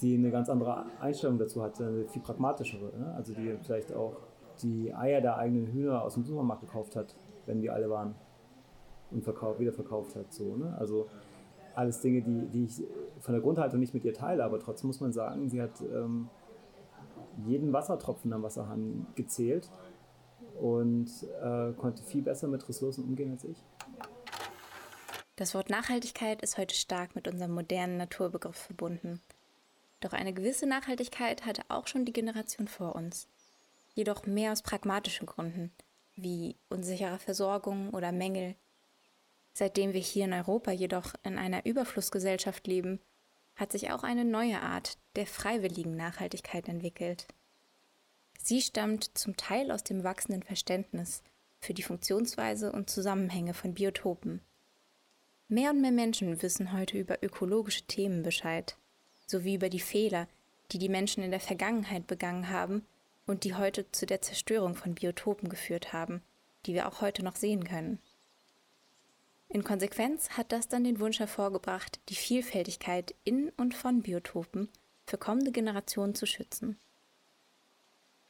[0.01, 2.97] Die eine ganz andere Einstellung dazu hat, eine viel pragmatischere.
[2.97, 3.13] Ne?
[3.15, 4.15] Also die vielleicht auch
[4.61, 8.15] die Eier der eigenen Hühner aus dem Supermarkt gekauft hat, wenn die alle waren
[9.11, 10.33] und verkauft, wieder verkauft hat.
[10.33, 10.75] So, ne?
[10.77, 11.07] Also
[11.75, 12.83] alles Dinge, die, die ich
[13.19, 16.29] von der Grundhaltung nicht mit ihr teile, aber trotzdem muss man sagen, sie hat ähm,
[17.45, 19.69] jeden Wassertropfen am Wasserhahn gezählt
[20.59, 21.07] und
[21.41, 23.63] äh, konnte viel besser mit Ressourcen umgehen als ich.
[25.35, 29.21] Das Wort Nachhaltigkeit ist heute stark mit unserem modernen Naturbegriff verbunden.
[29.99, 33.27] Doch eine gewisse Nachhaltigkeit hatte auch schon die Generation vor uns.
[33.95, 35.71] Jedoch mehr aus pragmatischen Gründen,
[36.15, 38.55] wie unsicherer Versorgung oder Mängel.
[39.53, 42.99] Seitdem wir hier in Europa jedoch in einer Überflussgesellschaft leben,
[43.55, 47.27] hat sich auch eine neue Art der freiwilligen Nachhaltigkeit entwickelt.
[48.39, 51.23] Sie stammt zum Teil aus dem wachsenden Verständnis
[51.59, 54.41] für die Funktionsweise und Zusammenhänge von Biotopen.
[55.47, 58.77] Mehr und mehr Menschen wissen heute über ökologische Themen Bescheid
[59.27, 60.27] sowie über die Fehler,
[60.71, 62.85] die die Menschen in der Vergangenheit begangen haben
[63.25, 66.21] und die heute zu der Zerstörung von Biotopen geführt haben,
[66.65, 67.99] die wir auch heute noch sehen können.
[69.49, 74.69] In Konsequenz hat das dann den Wunsch hervorgebracht, die Vielfältigkeit in und von Biotopen
[75.05, 76.77] für kommende Generationen zu schützen.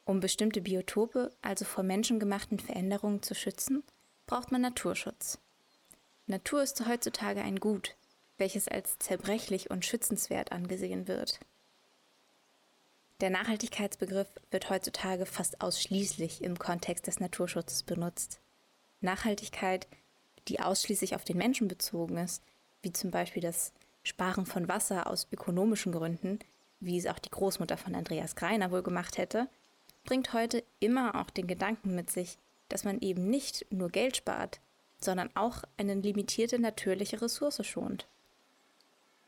[0.06, 3.84] Um bestimmte Biotope, also vor menschengemachten Veränderungen zu schützen,
[4.28, 5.40] braucht man Naturschutz.
[6.28, 7.96] Natur ist heutzutage ein Gut,
[8.38, 11.40] welches als zerbrechlich und schützenswert angesehen wird.
[13.20, 18.40] Der Nachhaltigkeitsbegriff wird heutzutage fast ausschließlich im Kontext des Naturschutzes benutzt.
[19.02, 19.88] Nachhaltigkeit,
[20.48, 22.44] die ausschließlich auf den Menschen bezogen ist,
[22.84, 23.74] wie zum Beispiel das
[24.04, 26.40] Sparen von Wasser aus ökonomischen Gründen,
[26.80, 29.50] wie es auch die Großmutter von Andreas Greiner wohl gemacht hätte,
[30.04, 32.38] bringt heute immer auch den Gedanken mit sich,
[32.70, 34.60] dass man eben nicht nur Geld spart,
[35.00, 38.08] sondern auch eine limitierte natürliche Ressource schont.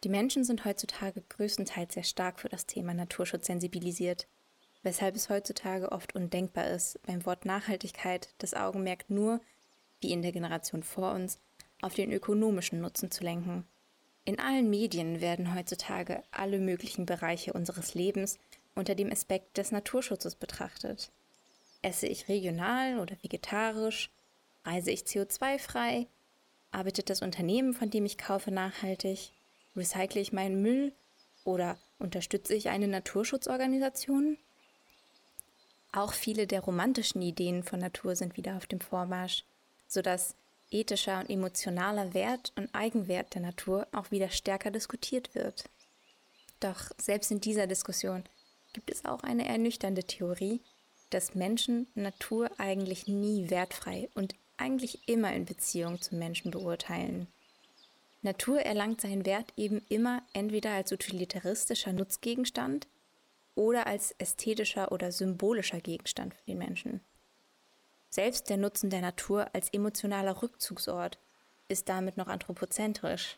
[0.04, 4.28] Die Menschen sind heutzutage größtenteils sehr stark für das Thema Naturschutz sensibilisiert,
[4.82, 9.42] weshalb es heutzutage oft undenkbar ist, beim Wort Nachhaltigkeit das Augenmerk nur,
[10.00, 11.40] wie in der Generation vor uns,
[11.82, 13.66] auf den ökonomischen Nutzen zu lenken.
[14.24, 18.38] In allen Medien werden heutzutage alle möglichen Bereiche unseres Lebens
[18.76, 21.12] unter dem Aspekt des Naturschutzes betrachtet.
[21.82, 24.10] Esse ich regional oder vegetarisch?
[24.64, 26.08] Reise ich CO2-frei?
[26.72, 29.32] Arbeitet das Unternehmen, von dem ich kaufe, nachhaltig?
[29.80, 30.94] Recycle ich meinen Müll
[31.44, 34.38] oder unterstütze ich eine Naturschutzorganisation?
[35.92, 39.44] Auch viele der romantischen Ideen von Natur sind wieder auf dem Vormarsch,
[39.88, 40.36] sodass
[40.70, 45.66] ethischer und emotionaler Wert und Eigenwert der Natur auch wieder stärker diskutiert wird.
[46.60, 48.24] Doch selbst in dieser Diskussion
[48.74, 50.62] gibt es auch eine ernüchternde Theorie,
[51.10, 57.28] dass Menschen Natur eigentlich nie wertfrei und eigentlich immer in Beziehung zum Menschen beurteilen.
[58.22, 62.88] Natur erlangt seinen Wert eben immer entweder als utilitaristischer Nutzgegenstand
[63.56, 67.02] oder als ästhetischer oder symbolischer Gegenstand für den Menschen.
[68.10, 71.18] Selbst der Nutzen der Natur als emotionaler Rückzugsort
[71.68, 73.38] ist damit noch anthropozentrisch.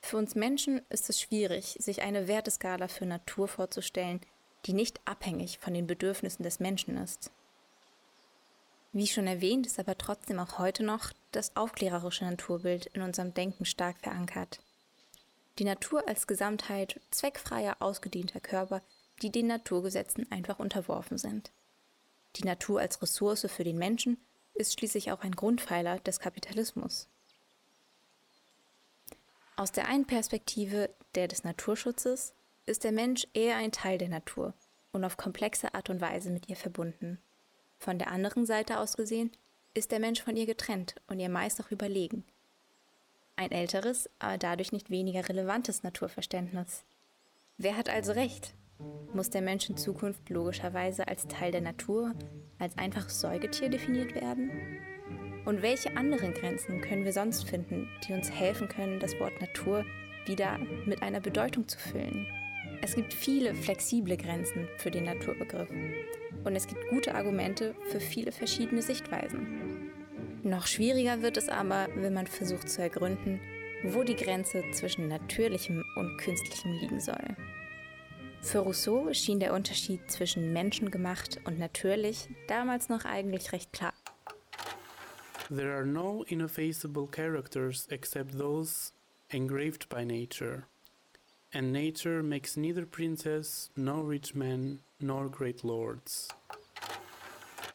[0.00, 4.20] Für uns Menschen ist es schwierig, sich eine Werteskala für Natur vorzustellen,
[4.66, 7.30] die nicht abhängig von den Bedürfnissen des Menschen ist.
[8.92, 13.64] Wie schon erwähnt, ist aber trotzdem auch heute noch das aufklärerische Naturbild in unserem Denken
[13.64, 14.60] stark verankert.
[15.58, 18.82] Die Natur als Gesamtheit zweckfreier, ausgedehnter Körper,
[19.22, 21.52] die den Naturgesetzen einfach unterworfen sind.
[22.36, 24.18] Die Natur als Ressource für den Menschen
[24.54, 27.08] ist schließlich auch ein Grundpfeiler des Kapitalismus.
[29.56, 32.34] Aus der einen Perspektive, der des Naturschutzes,
[32.66, 34.54] ist der Mensch eher ein Teil der Natur
[34.92, 37.18] und auf komplexe Art und Weise mit ihr verbunden.
[37.82, 39.32] Von der anderen Seite aus gesehen
[39.74, 42.22] ist der Mensch von ihr getrennt und ihr meist auch überlegen.
[43.34, 46.84] Ein älteres, aber dadurch nicht weniger relevantes Naturverständnis.
[47.58, 48.54] Wer hat also recht?
[49.12, 52.14] Muss der Mensch in Zukunft logischerweise als Teil der Natur,
[52.60, 54.52] als einfaches Säugetier definiert werden?
[55.44, 59.84] Und welche anderen Grenzen können wir sonst finden, die uns helfen können, das Wort Natur
[60.24, 62.28] wieder mit einer Bedeutung zu füllen?
[62.80, 65.68] Es gibt viele flexible Grenzen für den Naturbegriff
[66.44, 69.90] und es gibt gute Argumente für viele verschiedene Sichtweisen.
[70.42, 73.40] Noch schwieriger wird es aber, wenn man versucht zu ergründen,
[73.84, 77.36] wo die Grenze zwischen natürlichem und künstlichem liegen soll.
[78.40, 83.94] Für Rousseau schien der Unterschied zwischen menschengemacht und natürlich damals noch eigentlich recht klar.
[85.48, 88.92] There are no ineffaceable characters except those
[89.28, 90.64] engraved by nature.
[91.52, 96.28] And nature makes neither princess nor rich man nor great lords.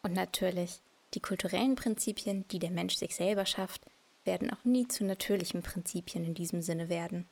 [0.02, 0.80] Und natürlich,
[1.14, 3.82] die kulturellen Prinzipien, die der Mensch sich selber schafft,
[4.24, 7.26] werden auch nie zu natürlichen Prinzipien in diesem Sinne werden.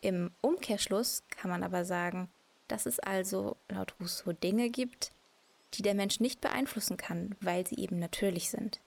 [0.00, 2.28] Im Umkehrschluss kann man aber sagen,
[2.68, 5.12] dass es also laut Rousseau Dinge gibt,
[5.74, 8.80] die der Mensch nicht beeinflussen kann, weil sie eben natürlich sind.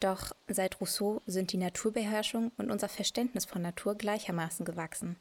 [0.00, 5.16] Doch seit Rousseau sind die Naturbeherrschung und unser Verständnis von Natur gleichermaßen gewachsen.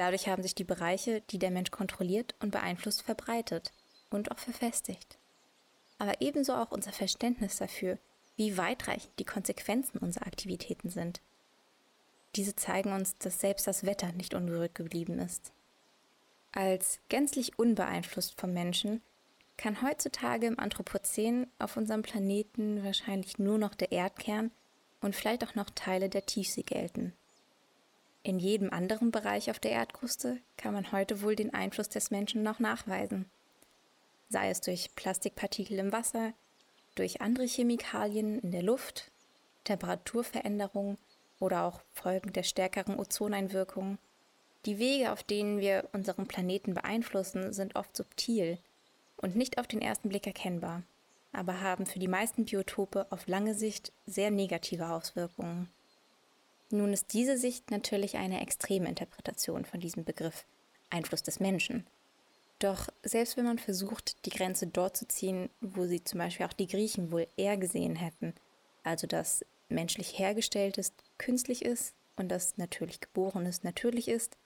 [0.00, 3.70] Dadurch haben sich die Bereiche, die der Mensch kontrolliert und beeinflusst, verbreitet
[4.08, 5.18] und auch verfestigt.
[5.98, 7.98] Aber ebenso auch unser Verständnis dafür,
[8.34, 11.20] wie weitreichend die Konsequenzen unserer Aktivitäten sind.
[12.34, 15.52] Diese zeigen uns, dass selbst das Wetter nicht unberührt geblieben ist.
[16.52, 19.02] Als gänzlich unbeeinflusst vom Menschen
[19.58, 24.50] kann heutzutage im Anthropozän auf unserem Planeten wahrscheinlich nur noch der Erdkern
[25.02, 27.12] und vielleicht auch noch Teile der Tiefsee gelten.
[28.22, 32.42] In jedem anderen Bereich auf der Erdkruste kann man heute wohl den Einfluss des Menschen
[32.42, 33.30] noch nachweisen.
[34.28, 36.34] Sei es durch Plastikpartikel im Wasser,
[36.96, 39.10] durch andere Chemikalien in der Luft,
[39.64, 40.98] Temperaturveränderungen
[41.38, 43.98] oder auch Folgen der stärkeren Ozoneinwirkung.
[44.66, 48.58] Die Wege, auf denen wir unseren Planeten beeinflussen, sind oft subtil
[49.16, 50.82] und nicht auf den ersten Blick erkennbar,
[51.32, 55.70] aber haben für die meisten Biotope auf lange Sicht sehr negative Auswirkungen.
[56.70, 60.44] Nun ist diese Sicht natürlich eine extreme Interpretation von diesem Begriff
[60.88, 61.86] Einfluss des Menschen.
[62.60, 66.52] Doch selbst wenn man versucht, die Grenze dort zu ziehen, wo sie zum Beispiel auch
[66.52, 68.34] die Griechen wohl eher gesehen hätten,
[68.84, 74.36] also dass menschlich hergestelltes künstlich ist und das natürlich geborenes natürlich ist,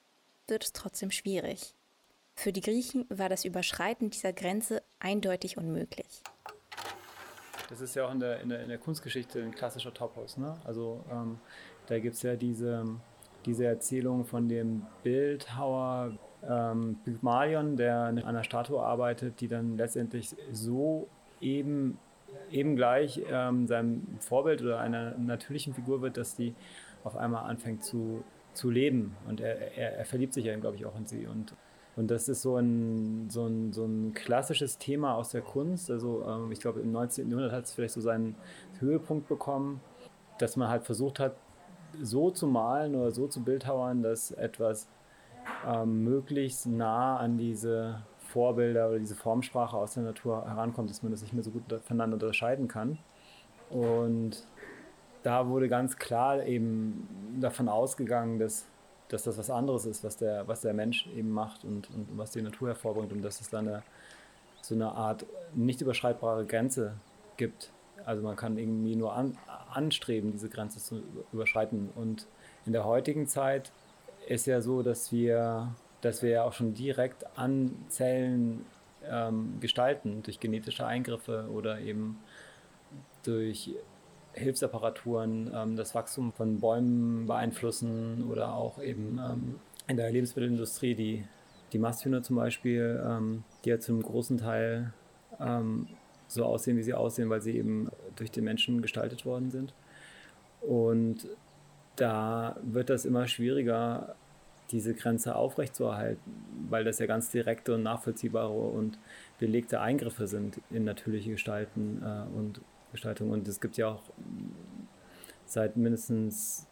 [0.46, 1.74] wird es trotzdem schwierig.
[2.36, 6.22] Für die Griechen war das Überschreiten dieser Grenze eindeutig unmöglich.
[7.68, 10.36] Das ist ja auch in der, in der, in der Kunstgeschichte ein klassischer Topos.
[10.36, 10.56] Ne?
[10.64, 11.38] Also ähm,
[11.86, 12.84] da gibt es ja diese,
[13.46, 16.12] diese Erzählung von dem Bildhauer
[16.48, 21.08] ähm, Pygmalion, der an einer Statue arbeitet, die dann letztendlich so
[21.40, 21.98] eben,
[22.50, 26.54] eben gleich ähm, seinem Vorbild oder einer natürlichen Figur wird, dass die
[27.02, 29.16] auf einmal anfängt zu, zu leben.
[29.28, 31.26] Und er, er, er verliebt sich ja, glaube ich, auch in sie.
[31.26, 31.54] Und,
[31.96, 35.90] und das ist so ein, so, ein, so ein klassisches Thema aus der Kunst.
[35.90, 37.28] Also ähm, ich glaube, im 19.
[37.28, 38.36] Jahrhundert hat es vielleicht so seinen
[38.80, 39.80] Höhepunkt bekommen,
[40.38, 41.36] dass man halt versucht hat,
[42.02, 44.88] so zu malen oder so zu bildhauern, dass etwas
[45.66, 51.12] ähm, möglichst nah an diese Vorbilder oder diese Formsprache aus der Natur herankommt, dass man
[51.12, 52.98] das nicht mehr so gut voneinander unterscheiden kann.
[53.70, 54.46] Und
[55.22, 58.66] da wurde ganz klar eben davon ausgegangen, dass,
[59.08, 62.32] dass das was anderes ist, was der, was der Mensch eben macht und, und was
[62.32, 63.82] die Natur hervorbringt und dass es da eine,
[64.60, 65.24] so eine Art
[65.54, 66.94] nicht überschreitbare Grenze
[67.36, 67.70] gibt.
[68.04, 69.38] Also man kann irgendwie nur an,
[69.74, 71.02] anstreben, diese Grenze zu
[71.32, 71.90] überschreiten.
[71.94, 72.26] Und
[72.66, 73.72] in der heutigen Zeit
[74.26, 78.66] ist ja so, dass wir dass wir ja auch schon direkt an Zellen
[79.10, 82.18] ähm, gestalten, durch genetische Eingriffe oder eben
[83.22, 83.70] durch
[84.34, 89.54] Hilfsapparaturen ähm, das Wachstum von Bäumen beeinflussen oder auch eben ähm,
[89.86, 91.24] in der Lebensmittelindustrie die,
[91.72, 94.92] die Masthühner zum Beispiel, ähm, die ja zum großen Teil
[95.40, 95.88] ähm,
[96.28, 99.72] so aussehen, wie sie aussehen, weil sie eben durch den Menschen gestaltet worden sind.
[100.60, 101.28] Und
[101.96, 104.16] da wird das immer schwieriger,
[104.70, 106.20] diese Grenze aufrechtzuerhalten,
[106.70, 108.98] weil das ja ganz direkte und nachvollziehbare und
[109.38, 112.60] belegte Eingriffe sind in natürliche Gestalten äh, und
[112.92, 113.30] Gestaltung.
[113.30, 114.02] Und es gibt ja auch
[115.46, 116.66] seit mindestens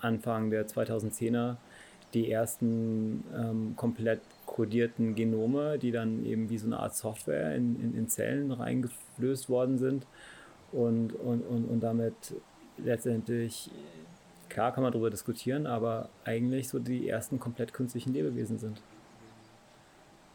[0.00, 1.56] Anfang der 2010er
[2.14, 4.20] die ersten ähm, komplett
[4.58, 9.48] kodierten Genome, die dann eben wie so eine Art Software in, in, in Zellen reingeflößt
[9.48, 10.04] worden sind
[10.72, 12.34] und, und, und, und damit
[12.76, 13.70] letztendlich,
[14.48, 18.82] klar kann man darüber diskutieren, aber eigentlich so die ersten komplett künstlichen Lebewesen sind.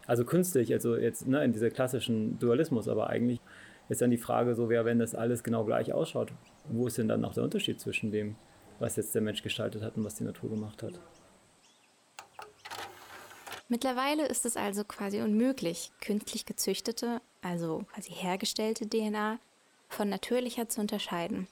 [0.07, 3.41] Also künstlich, also jetzt ne, in dieser klassischen Dualismus, aber eigentlich
[3.89, 6.31] ist dann die Frage so, wer, wenn das alles genau gleich ausschaut,
[6.69, 8.35] wo ist denn dann noch der Unterschied zwischen dem,
[8.79, 10.93] was jetzt der Mensch gestaltet hat und was die Natur gemacht hat?
[13.69, 19.39] Mittlerweile ist es also quasi unmöglich, künstlich gezüchtete, also quasi hergestellte DNA
[19.89, 21.47] von natürlicher zu unterscheiden,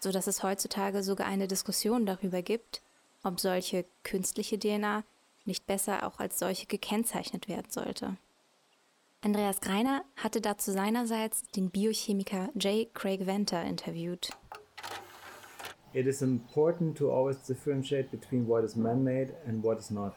[0.00, 2.82] so dass es heutzutage sogar eine Diskussion darüber gibt,
[3.22, 5.04] ob solche künstliche DNA
[5.46, 8.16] nicht besser auch als solche gekennzeichnet werden sollte.
[9.22, 12.92] Andreas Greiner hatte dazu seinerseits den Biochemiker J.
[12.94, 14.30] Craig Venter interviewt.
[15.94, 20.14] It is important to always differentiate between what is man-made and what is not.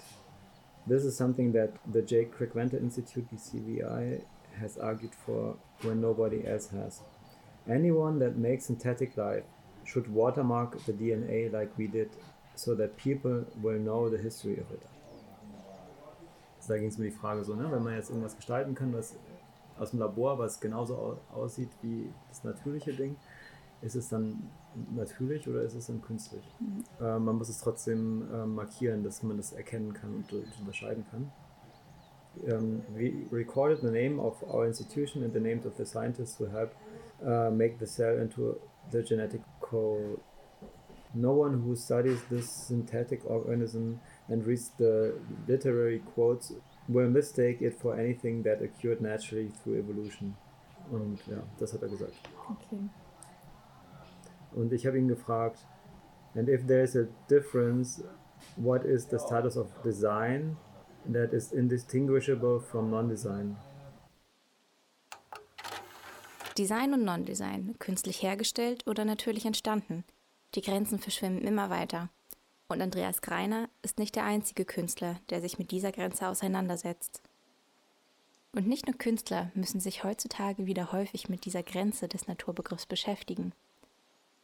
[0.87, 2.25] This is something that the J.
[2.25, 4.21] Craig Venter Institute, BCVI,
[4.59, 7.01] has argued for when nobody else has.
[7.69, 9.43] Anyone that makes synthetic life
[9.83, 12.09] should watermark the DNA like we did
[12.55, 14.81] so that people will know the history of it.
[16.67, 18.93] da ging es mir um die Frage so, ne, wenn man jetzt irgendwas gestalten kann,
[18.93, 19.15] was
[19.79, 23.15] aus dem Labor, was genauso aussieht wie das natürliche Ding,
[23.81, 24.49] ist es dann
[24.95, 26.43] natürlich oder ist es dann künstlich?
[26.59, 26.83] Mhm.
[26.99, 31.31] Äh, man muss es trotzdem äh, markieren, dass man das erkennen kann und, unterscheiden kann.
[32.43, 36.39] Um, ähm, we recorded the name of our institution and the names of the scientists
[36.39, 36.71] who help
[37.25, 38.59] uh, make the cell into
[38.91, 40.19] the genetic code.
[41.15, 45.15] No one who studies this synthetic organism and reads the
[45.47, 46.53] literary quotes
[46.87, 50.35] will mistake it for anything that occurred naturally through evolution.
[50.91, 52.13] Und ja, das hat er gesagt.
[52.49, 52.79] Okay.
[54.57, 55.59] Und ich habe ihn gefragt,
[56.33, 58.03] and if there is a difference,
[58.55, 60.57] what is the status of design
[61.13, 63.55] that is indistinguishable from non-design?
[66.57, 70.03] Design und Non-Design, künstlich hergestellt oder natürlich entstanden.
[70.55, 72.09] Die Grenzen verschwimmen immer weiter.
[72.67, 77.21] Und Andreas Greiner ist nicht der einzige Künstler, der sich mit dieser Grenze auseinandersetzt.
[78.53, 83.53] Und nicht nur Künstler müssen sich heutzutage wieder häufig mit dieser Grenze des Naturbegriffs beschäftigen.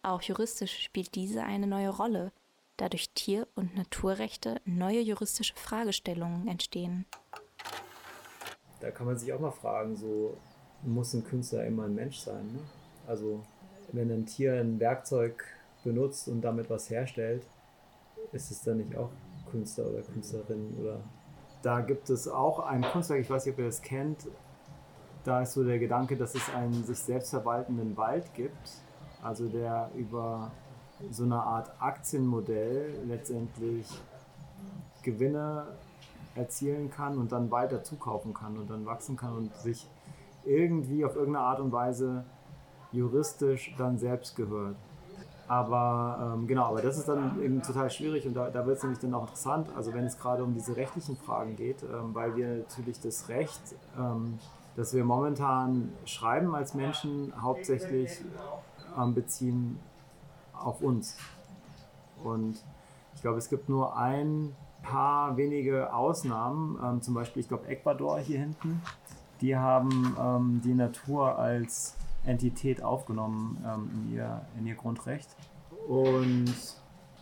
[0.04, 2.34] Auch juristisch spielt diese eine neue Rolle,
[2.76, 7.06] da durch Tier- und Naturrechte neue juristische Fragestellungen entstehen.
[8.82, 10.38] Da kann man sich auch mal fragen, so
[10.82, 12.46] muss ein Künstler immer ein Mensch sein?
[12.48, 12.60] Ne?
[13.08, 13.44] Also
[13.94, 15.42] wenn ein Tier ein Werkzeug
[15.86, 17.48] benutzt und damit was herstellt,
[18.34, 19.10] ist es dann nicht auch
[19.52, 21.00] Künstler oder Künstlerin oder
[21.62, 24.28] da gibt es auch ein Kunstwerk, ich weiß nicht, ob ihr das kennt,
[25.24, 28.84] da ist so der Gedanke, dass es einen sich selbst verwaltenden Wald gibt,
[29.24, 30.52] also der über
[31.12, 33.88] so eine Art Aktienmodell letztendlich
[35.02, 35.68] Gewinne
[36.36, 39.88] erzielen kann und dann weiter zukaufen kann und dann wachsen kann und sich
[40.46, 42.26] irgendwie auf irgendeine Art und Weise
[42.92, 44.76] juristisch dann selbst gehört.
[45.48, 48.84] Aber ähm, genau, aber das ist dann eben total schwierig und da, da wird es
[48.84, 52.36] nämlich dann auch interessant, also wenn es gerade um diese rechtlichen Fragen geht, ähm, weil
[52.36, 53.62] wir natürlich das Recht,
[54.00, 54.40] ähm,
[54.76, 58.24] das wir momentan schreiben als Menschen, hauptsächlich
[58.98, 59.80] ähm, beziehen
[60.54, 61.18] auf uns.
[62.24, 62.64] Und
[63.16, 68.20] ich glaube, es gibt nur ein paar wenige Ausnahmen, ähm, zum Beispiel, ich glaube, Ecuador
[68.20, 68.82] hier hinten,
[69.42, 75.36] die haben ähm, die Natur als Entität aufgenommen ähm, in, ihr, in ihr Grundrecht.
[75.88, 76.54] Und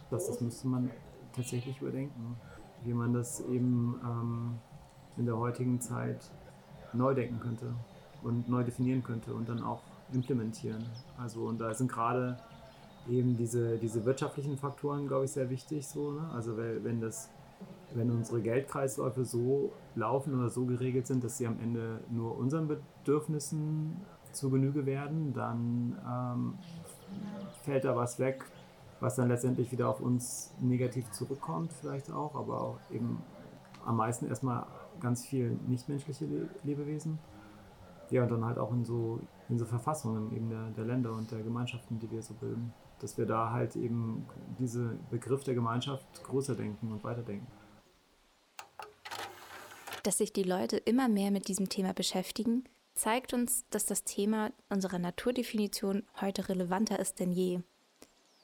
[0.09, 0.91] das, das müsste man
[1.35, 2.35] tatsächlich überdenken,
[2.83, 4.59] wie man das eben ähm,
[5.17, 6.31] in der heutigen Zeit
[6.93, 7.73] neu denken könnte
[8.21, 9.81] und neu definieren könnte und dann auch
[10.13, 10.83] implementieren.
[11.17, 12.37] Also und da sind gerade
[13.09, 15.87] eben diese, diese wirtschaftlichen Faktoren, glaube ich, sehr wichtig.
[15.87, 16.29] So, ne?
[16.33, 17.29] Also wenn das,
[17.93, 22.67] wenn unsere Geldkreisläufe so laufen oder so geregelt sind, dass sie am Ende nur unseren
[22.67, 23.97] Bedürfnissen
[24.31, 26.53] zu Genüge werden, dann ähm,
[27.63, 28.45] fällt da was weg,
[28.99, 33.21] was dann letztendlich wieder auf uns negativ zurückkommt, vielleicht auch, aber auch eben
[33.85, 34.65] am meisten erstmal
[35.01, 37.19] ganz viel nichtmenschliche Le Lebewesen.
[38.11, 41.31] Ja, und dann halt auch in so, in so Verfassungen eben der, der Länder und
[41.31, 42.73] der Gemeinschaften, die wir so bilden.
[42.99, 44.27] Dass wir da halt eben
[44.59, 47.47] diesen Begriff der Gemeinschaft größer denken und weiterdenken.
[50.03, 54.51] Dass sich die Leute immer mehr mit diesem Thema beschäftigen, zeigt uns, dass das Thema
[54.69, 57.61] unserer Naturdefinition heute relevanter ist denn je.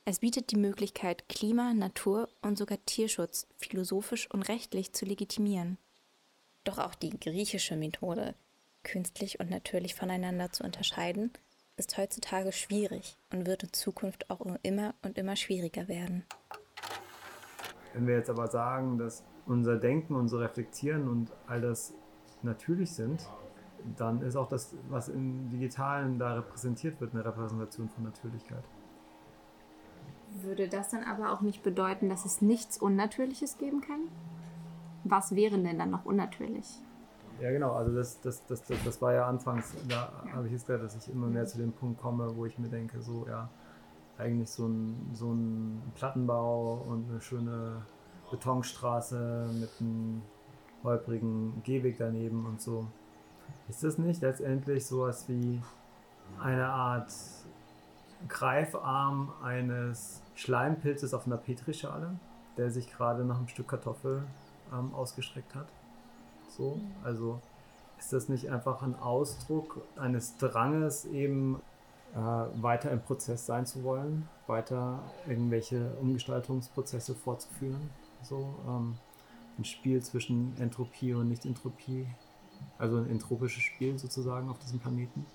[0.05, 5.77] Es bietet die Möglichkeit, Klima, Natur und sogar Tierschutz philosophisch und rechtlich zu legitimieren.
[6.63, 8.33] Doch auch die griechische Methode,
[8.87, 11.31] künstlich und natürlich voneinander zu unterscheiden,
[11.75, 16.25] ist heutzutage schwierig und wird in Zukunft auch immer und immer schwieriger werden.
[17.93, 21.93] Wenn wir jetzt aber sagen, dass unser Denken, unser Reflektieren und all das
[22.41, 23.27] natürlich sind,
[23.97, 28.63] dann ist auch das, was im Digitalen da repräsentiert wird, eine Repräsentation von Natürlichkeit.
[30.41, 34.09] Würde das dann aber auch nicht bedeuten, dass es nichts Unnatürliches geben kann?
[35.03, 36.81] Was wäre denn dann noch unnatürlich?
[37.41, 37.73] Ja, genau.
[37.73, 40.95] Also das, das, das, das, das war ja anfangs, da habe ich jetzt gesagt, dass
[40.95, 43.49] ich immer mehr zu dem Punkt komme, wo ich mir denke, so, ja,
[44.17, 47.83] eigentlich so ein, so ein Plattenbau und eine schöne
[48.31, 50.23] Betonstraße mit einem
[50.83, 52.87] holprigen Gehweg daneben und so.
[53.69, 55.61] Ist das nicht letztendlich sowas wie
[56.39, 57.11] eine Art
[58.27, 62.19] Greifarm eines Schleimpilzes auf einer Petrischale,
[62.57, 64.23] der sich gerade nach einem Stück Kartoffel
[64.73, 65.67] ähm, ausgestreckt hat?
[66.57, 67.39] So, also
[67.99, 71.61] ist das nicht einfach ein Ausdruck eines Dranges, eben
[72.13, 77.89] äh, weiter im Prozess sein zu wollen, weiter irgendwelche Umgestaltungsprozesse fortzuführen?
[78.23, 78.95] So ähm,
[79.57, 82.07] ein Spiel zwischen Entropie und Nicht-Entropie
[82.77, 85.25] also ein entropisches Spiel sozusagen auf diesem Planeten.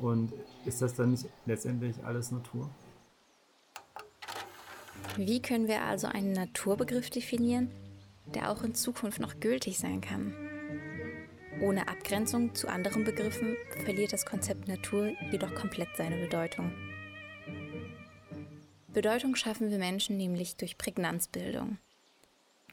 [0.00, 0.32] Und
[0.64, 2.70] ist das dann nicht letztendlich alles Natur?
[5.16, 7.70] Wie können wir also einen Naturbegriff definieren,
[8.34, 10.34] der auch in Zukunft noch gültig sein kann?
[11.60, 16.72] Ohne Abgrenzung zu anderen Begriffen verliert das Konzept Natur jedoch komplett seine Bedeutung.
[18.88, 21.78] Bedeutung schaffen wir Menschen nämlich durch Prägnanzbildung.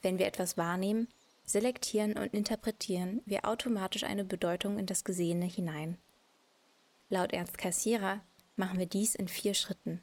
[0.01, 1.07] Wenn wir etwas wahrnehmen,
[1.45, 5.97] selektieren und interpretieren wir automatisch eine Bedeutung in das Gesehene hinein.
[7.09, 8.21] Laut Ernst Cassirer
[8.55, 10.01] machen wir dies in vier Schritten.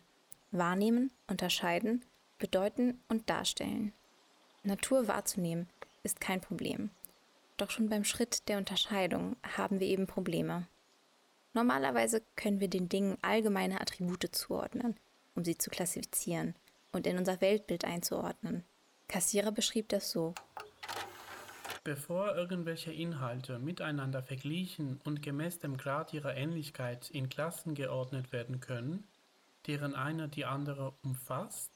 [0.50, 2.04] Wahrnehmen, unterscheiden,
[2.38, 3.92] bedeuten und darstellen.
[4.62, 5.68] Natur wahrzunehmen
[6.02, 6.90] ist kein Problem.
[7.56, 10.66] Doch schon beim Schritt der Unterscheidung haben wir eben Probleme.
[11.54, 14.96] Normalerweise können wir den Dingen allgemeine Attribute zuordnen,
[15.34, 16.54] um sie zu klassifizieren
[16.92, 18.64] und in unser Weltbild einzuordnen.
[19.08, 20.34] Kassierer beschrieb das so.
[21.84, 28.60] Bevor irgendwelche Inhalte miteinander verglichen und gemäß dem Grad ihrer Ähnlichkeit in Klassen geordnet werden
[28.60, 29.04] können,
[29.66, 31.71] deren eine die andere umfasst,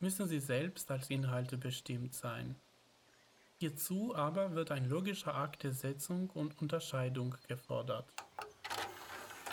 [0.00, 2.56] müssen sie selbst als Inhalte bestimmt sein.
[3.58, 8.06] Hierzu aber wird ein logischer Akt der Setzung und Unterscheidung gefordert.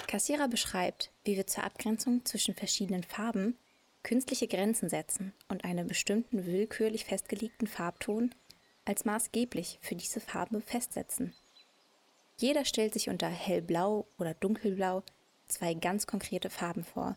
[0.08, 3.58] Kassierer beschreibt, wie wir zur Abgrenzung zwischen verschiedenen Farben
[4.04, 8.34] künstliche Grenzen setzen und einen bestimmten willkürlich festgelegten Farbton
[8.84, 11.34] als maßgeblich für diese Farbe festsetzen.
[12.38, 15.04] Jeder stellt sich unter hellblau oder dunkelblau
[15.48, 17.16] zwei ganz konkrete Farben vor.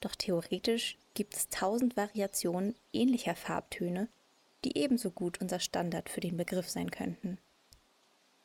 [0.00, 4.08] Doch theoretisch gibt es tausend Variationen ähnlicher Farbtöne,
[4.64, 7.38] die ebenso gut unser Standard für den Begriff sein könnten.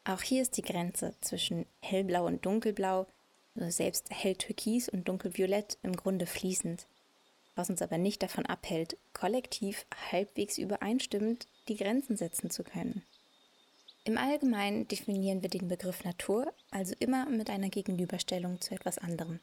[0.04, 3.08] Auch hier ist die Grenze zwischen hellblau und dunkelblau,
[3.56, 6.86] also selbst helltürkis und dunkelviolett im Grunde fließend,
[7.56, 13.04] was uns aber nicht davon abhält, kollektiv halbwegs übereinstimmend die Grenzen setzen zu können.
[14.04, 19.40] Im Allgemeinen definieren wir den Begriff Natur also immer mit einer Gegenüberstellung zu etwas anderem.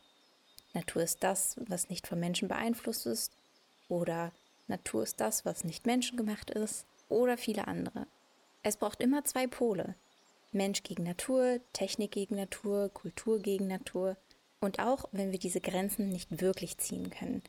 [0.74, 3.32] Natur ist das, was nicht vom Menschen beeinflusst ist,
[3.88, 4.32] oder
[4.68, 8.06] Natur ist das, was nicht menschengemacht ist, oder viele andere.
[8.62, 9.94] Es braucht immer zwei Pole.
[10.52, 14.16] Mensch gegen Natur, Technik gegen Natur, Kultur gegen Natur.
[14.60, 17.42] Und auch wenn wir diese Grenzen nicht wirklich ziehen können,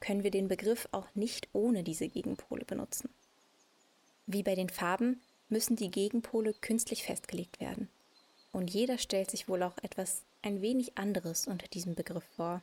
[0.00, 3.10] können wir den Begriff auch nicht ohne diese Gegenpole benutzen.
[4.26, 7.88] Wie bei den Farben müssen die Gegenpole künstlich festgelegt werden.
[8.52, 12.62] Und jeder stellt sich wohl auch etwas ein wenig anderes unter diesem Begriff vor.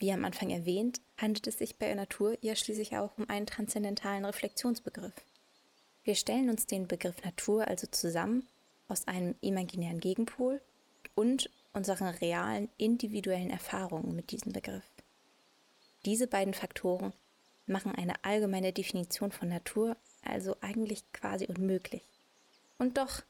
[0.00, 4.24] Wie am Anfang erwähnt, handelt es sich bei Natur ja schließlich auch um einen transzendentalen
[4.24, 5.14] Reflexionsbegriff.
[6.02, 8.46] Wir stellen uns den Begriff Natur also zusammen
[8.88, 10.60] aus einem imaginären Gegenpol
[11.14, 14.84] und unseren realen individuellen Erfahrungen mit diesem Begriff.
[16.04, 17.12] Diese beiden Faktoren
[17.66, 22.02] machen eine allgemeine Definition von Natur also eigentlich quasi unmöglich.
[22.78, 23.22] Und doch,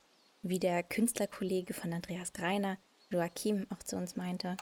[0.43, 2.79] wie der Künstlerkollege von Andreas Greiner,
[3.11, 4.57] Joachim, auch zu uns meinte,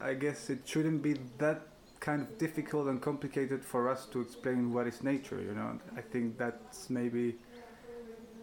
[0.00, 1.62] I guess it shouldn't be that
[2.00, 5.78] kind of difficult and complicated for us to explain what is nature, you know.
[5.96, 7.36] I think that's maybe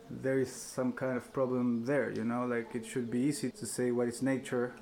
[0.09, 3.65] there is some kind of problem there, you know, like it should be easy to
[3.65, 4.73] say what is nature.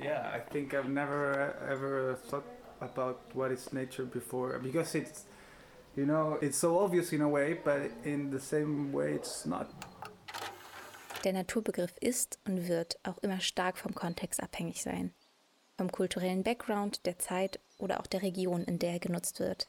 [0.00, 2.46] Yeah, I think I've never ever thought
[2.80, 5.24] about what is nature before because it's
[5.94, 9.70] you know, it's so obvious in a way, but in the same way it's not.
[11.24, 15.12] Der Naturbegriff ist und wird auch immer stark vom Kontext abhängig sein.
[15.78, 19.68] Vom kulturellen Background, der Zeit oder auch der Region, in der er genutzt wird.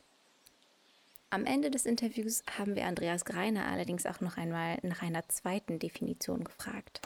[1.30, 5.80] Am Ende des Interviews haben wir Andreas Greiner allerdings auch noch einmal nach einer zweiten
[5.80, 7.02] Definition gefragt.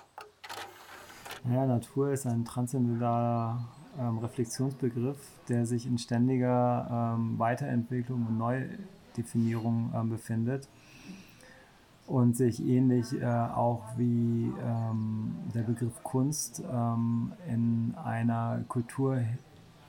[1.49, 3.67] Ja, Natur ist ein transzendentaler
[3.99, 5.17] ähm, Reflexionsbegriff,
[5.47, 10.67] der sich in ständiger ähm, Weiterentwicklung und Neudefinierung ähm, befindet
[12.07, 19.19] und sich ähnlich äh, auch wie ähm, der Begriff Kunst ähm, in einer Kultur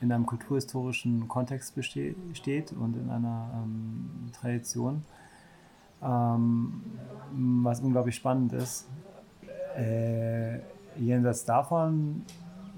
[0.00, 5.04] in einem kulturhistorischen Kontext besteht, steht und in einer ähm, Tradition,
[6.02, 6.82] ähm,
[7.66, 8.86] was unglaublich spannend ist.
[9.76, 10.60] Äh,
[10.96, 12.22] jenseits davon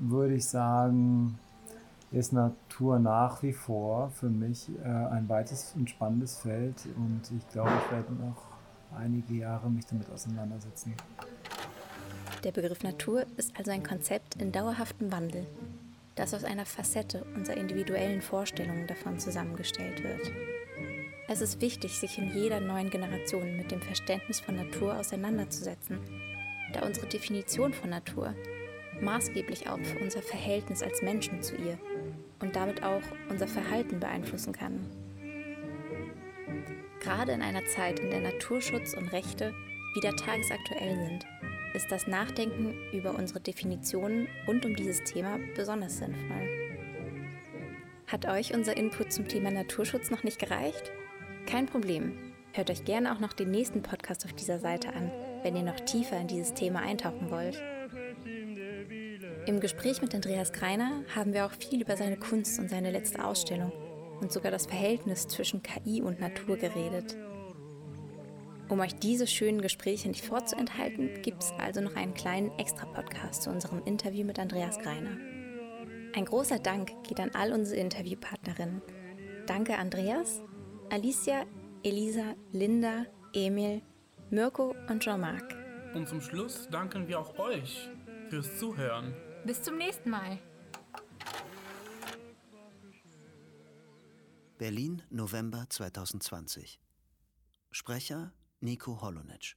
[0.01, 1.39] würde ich sagen,
[2.11, 7.47] ist Natur nach wie vor für mich äh, ein weites und spannendes Feld und ich
[7.51, 8.50] glaube, ich werde noch
[8.97, 10.95] einige Jahre mich damit auseinandersetzen.
[12.45, 15.47] Der Begriff Natur ist also ein Konzept in dauerhaftem Wandel
[16.21, 20.31] das aus einer Facette unserer individuellen Vorstellungen davon zusammengestellt wird.
[21.29, 25.99] Es ist wichtig, sich in jeder neuen Generation mit dem Verständnis von Natur auseinanderzusetzen,
[26.75, 28.35] da unsere Definition von Natur
[29.01, 31.79] maßgeblich auch unser Verhältnis als Menschen zu ihr
[32.41, 34.85] und damit auch unser Verhalten beeinflussen kann.
[37.01, 39.55] Gerade in einer Zeit, in der Naturschutz und Rechte
[39.95, 41.27] wieder tagesaktuell sind,
[41.75, 46.49] ist das Nachdenken über unsere Definitionen rund um dieses Thema besonders sinnvoll.
[48.07, 50.93] Hat euch unser Input zum Thema Naturschutz noch nicht gereicht?
[51.47, 52.19] Kein Problem.
[52.53, 55.11] Hört euch gerne auch noch den nächsten Podcast auf dieser Seite an,
[55.43, 57.63] wenn ihr noch tiefer in dieses Thema eintauchen wollt.
[59.47, 63.25] Im Gespräch mit Andreas Greiner haben wir auch viel über seine Kunst und seine letzte
[63.25, 63.73] Ausstellung
[64.21, 67.17] und sogar das Verhältnis zwischen KI und Natur geredet.
[68.69, 73.51] Um euch diese schönen Gespräche nicht vorzuenthalten, gibt es also noch einen kleinen Extra-Podcast zu
[73.51, 75.17] unserem Interview mit Andreas Greiner.
[76.15, 78.81] Ein großer Dank geht an all unsere Interviewpartnerinnen.
[79.47, 80.43] Danke Andreas,
[80.91, 81.45] Alicia,
[81.83, 83.83] Elisa, Linda, Emil,
[84.31, 85.57] Mirko und Jean-Marc.
[85.95, 87.91] Und zum Schluss danken wir auch euch
[88.29, 89.15] fürs Zuhören.
[89.45, 90.39] Bis zum nächsten Mal.
[94.61, 96.79] Berlin, November 2020.
[97.71, 99.55] Sprecher Nico Holonitsch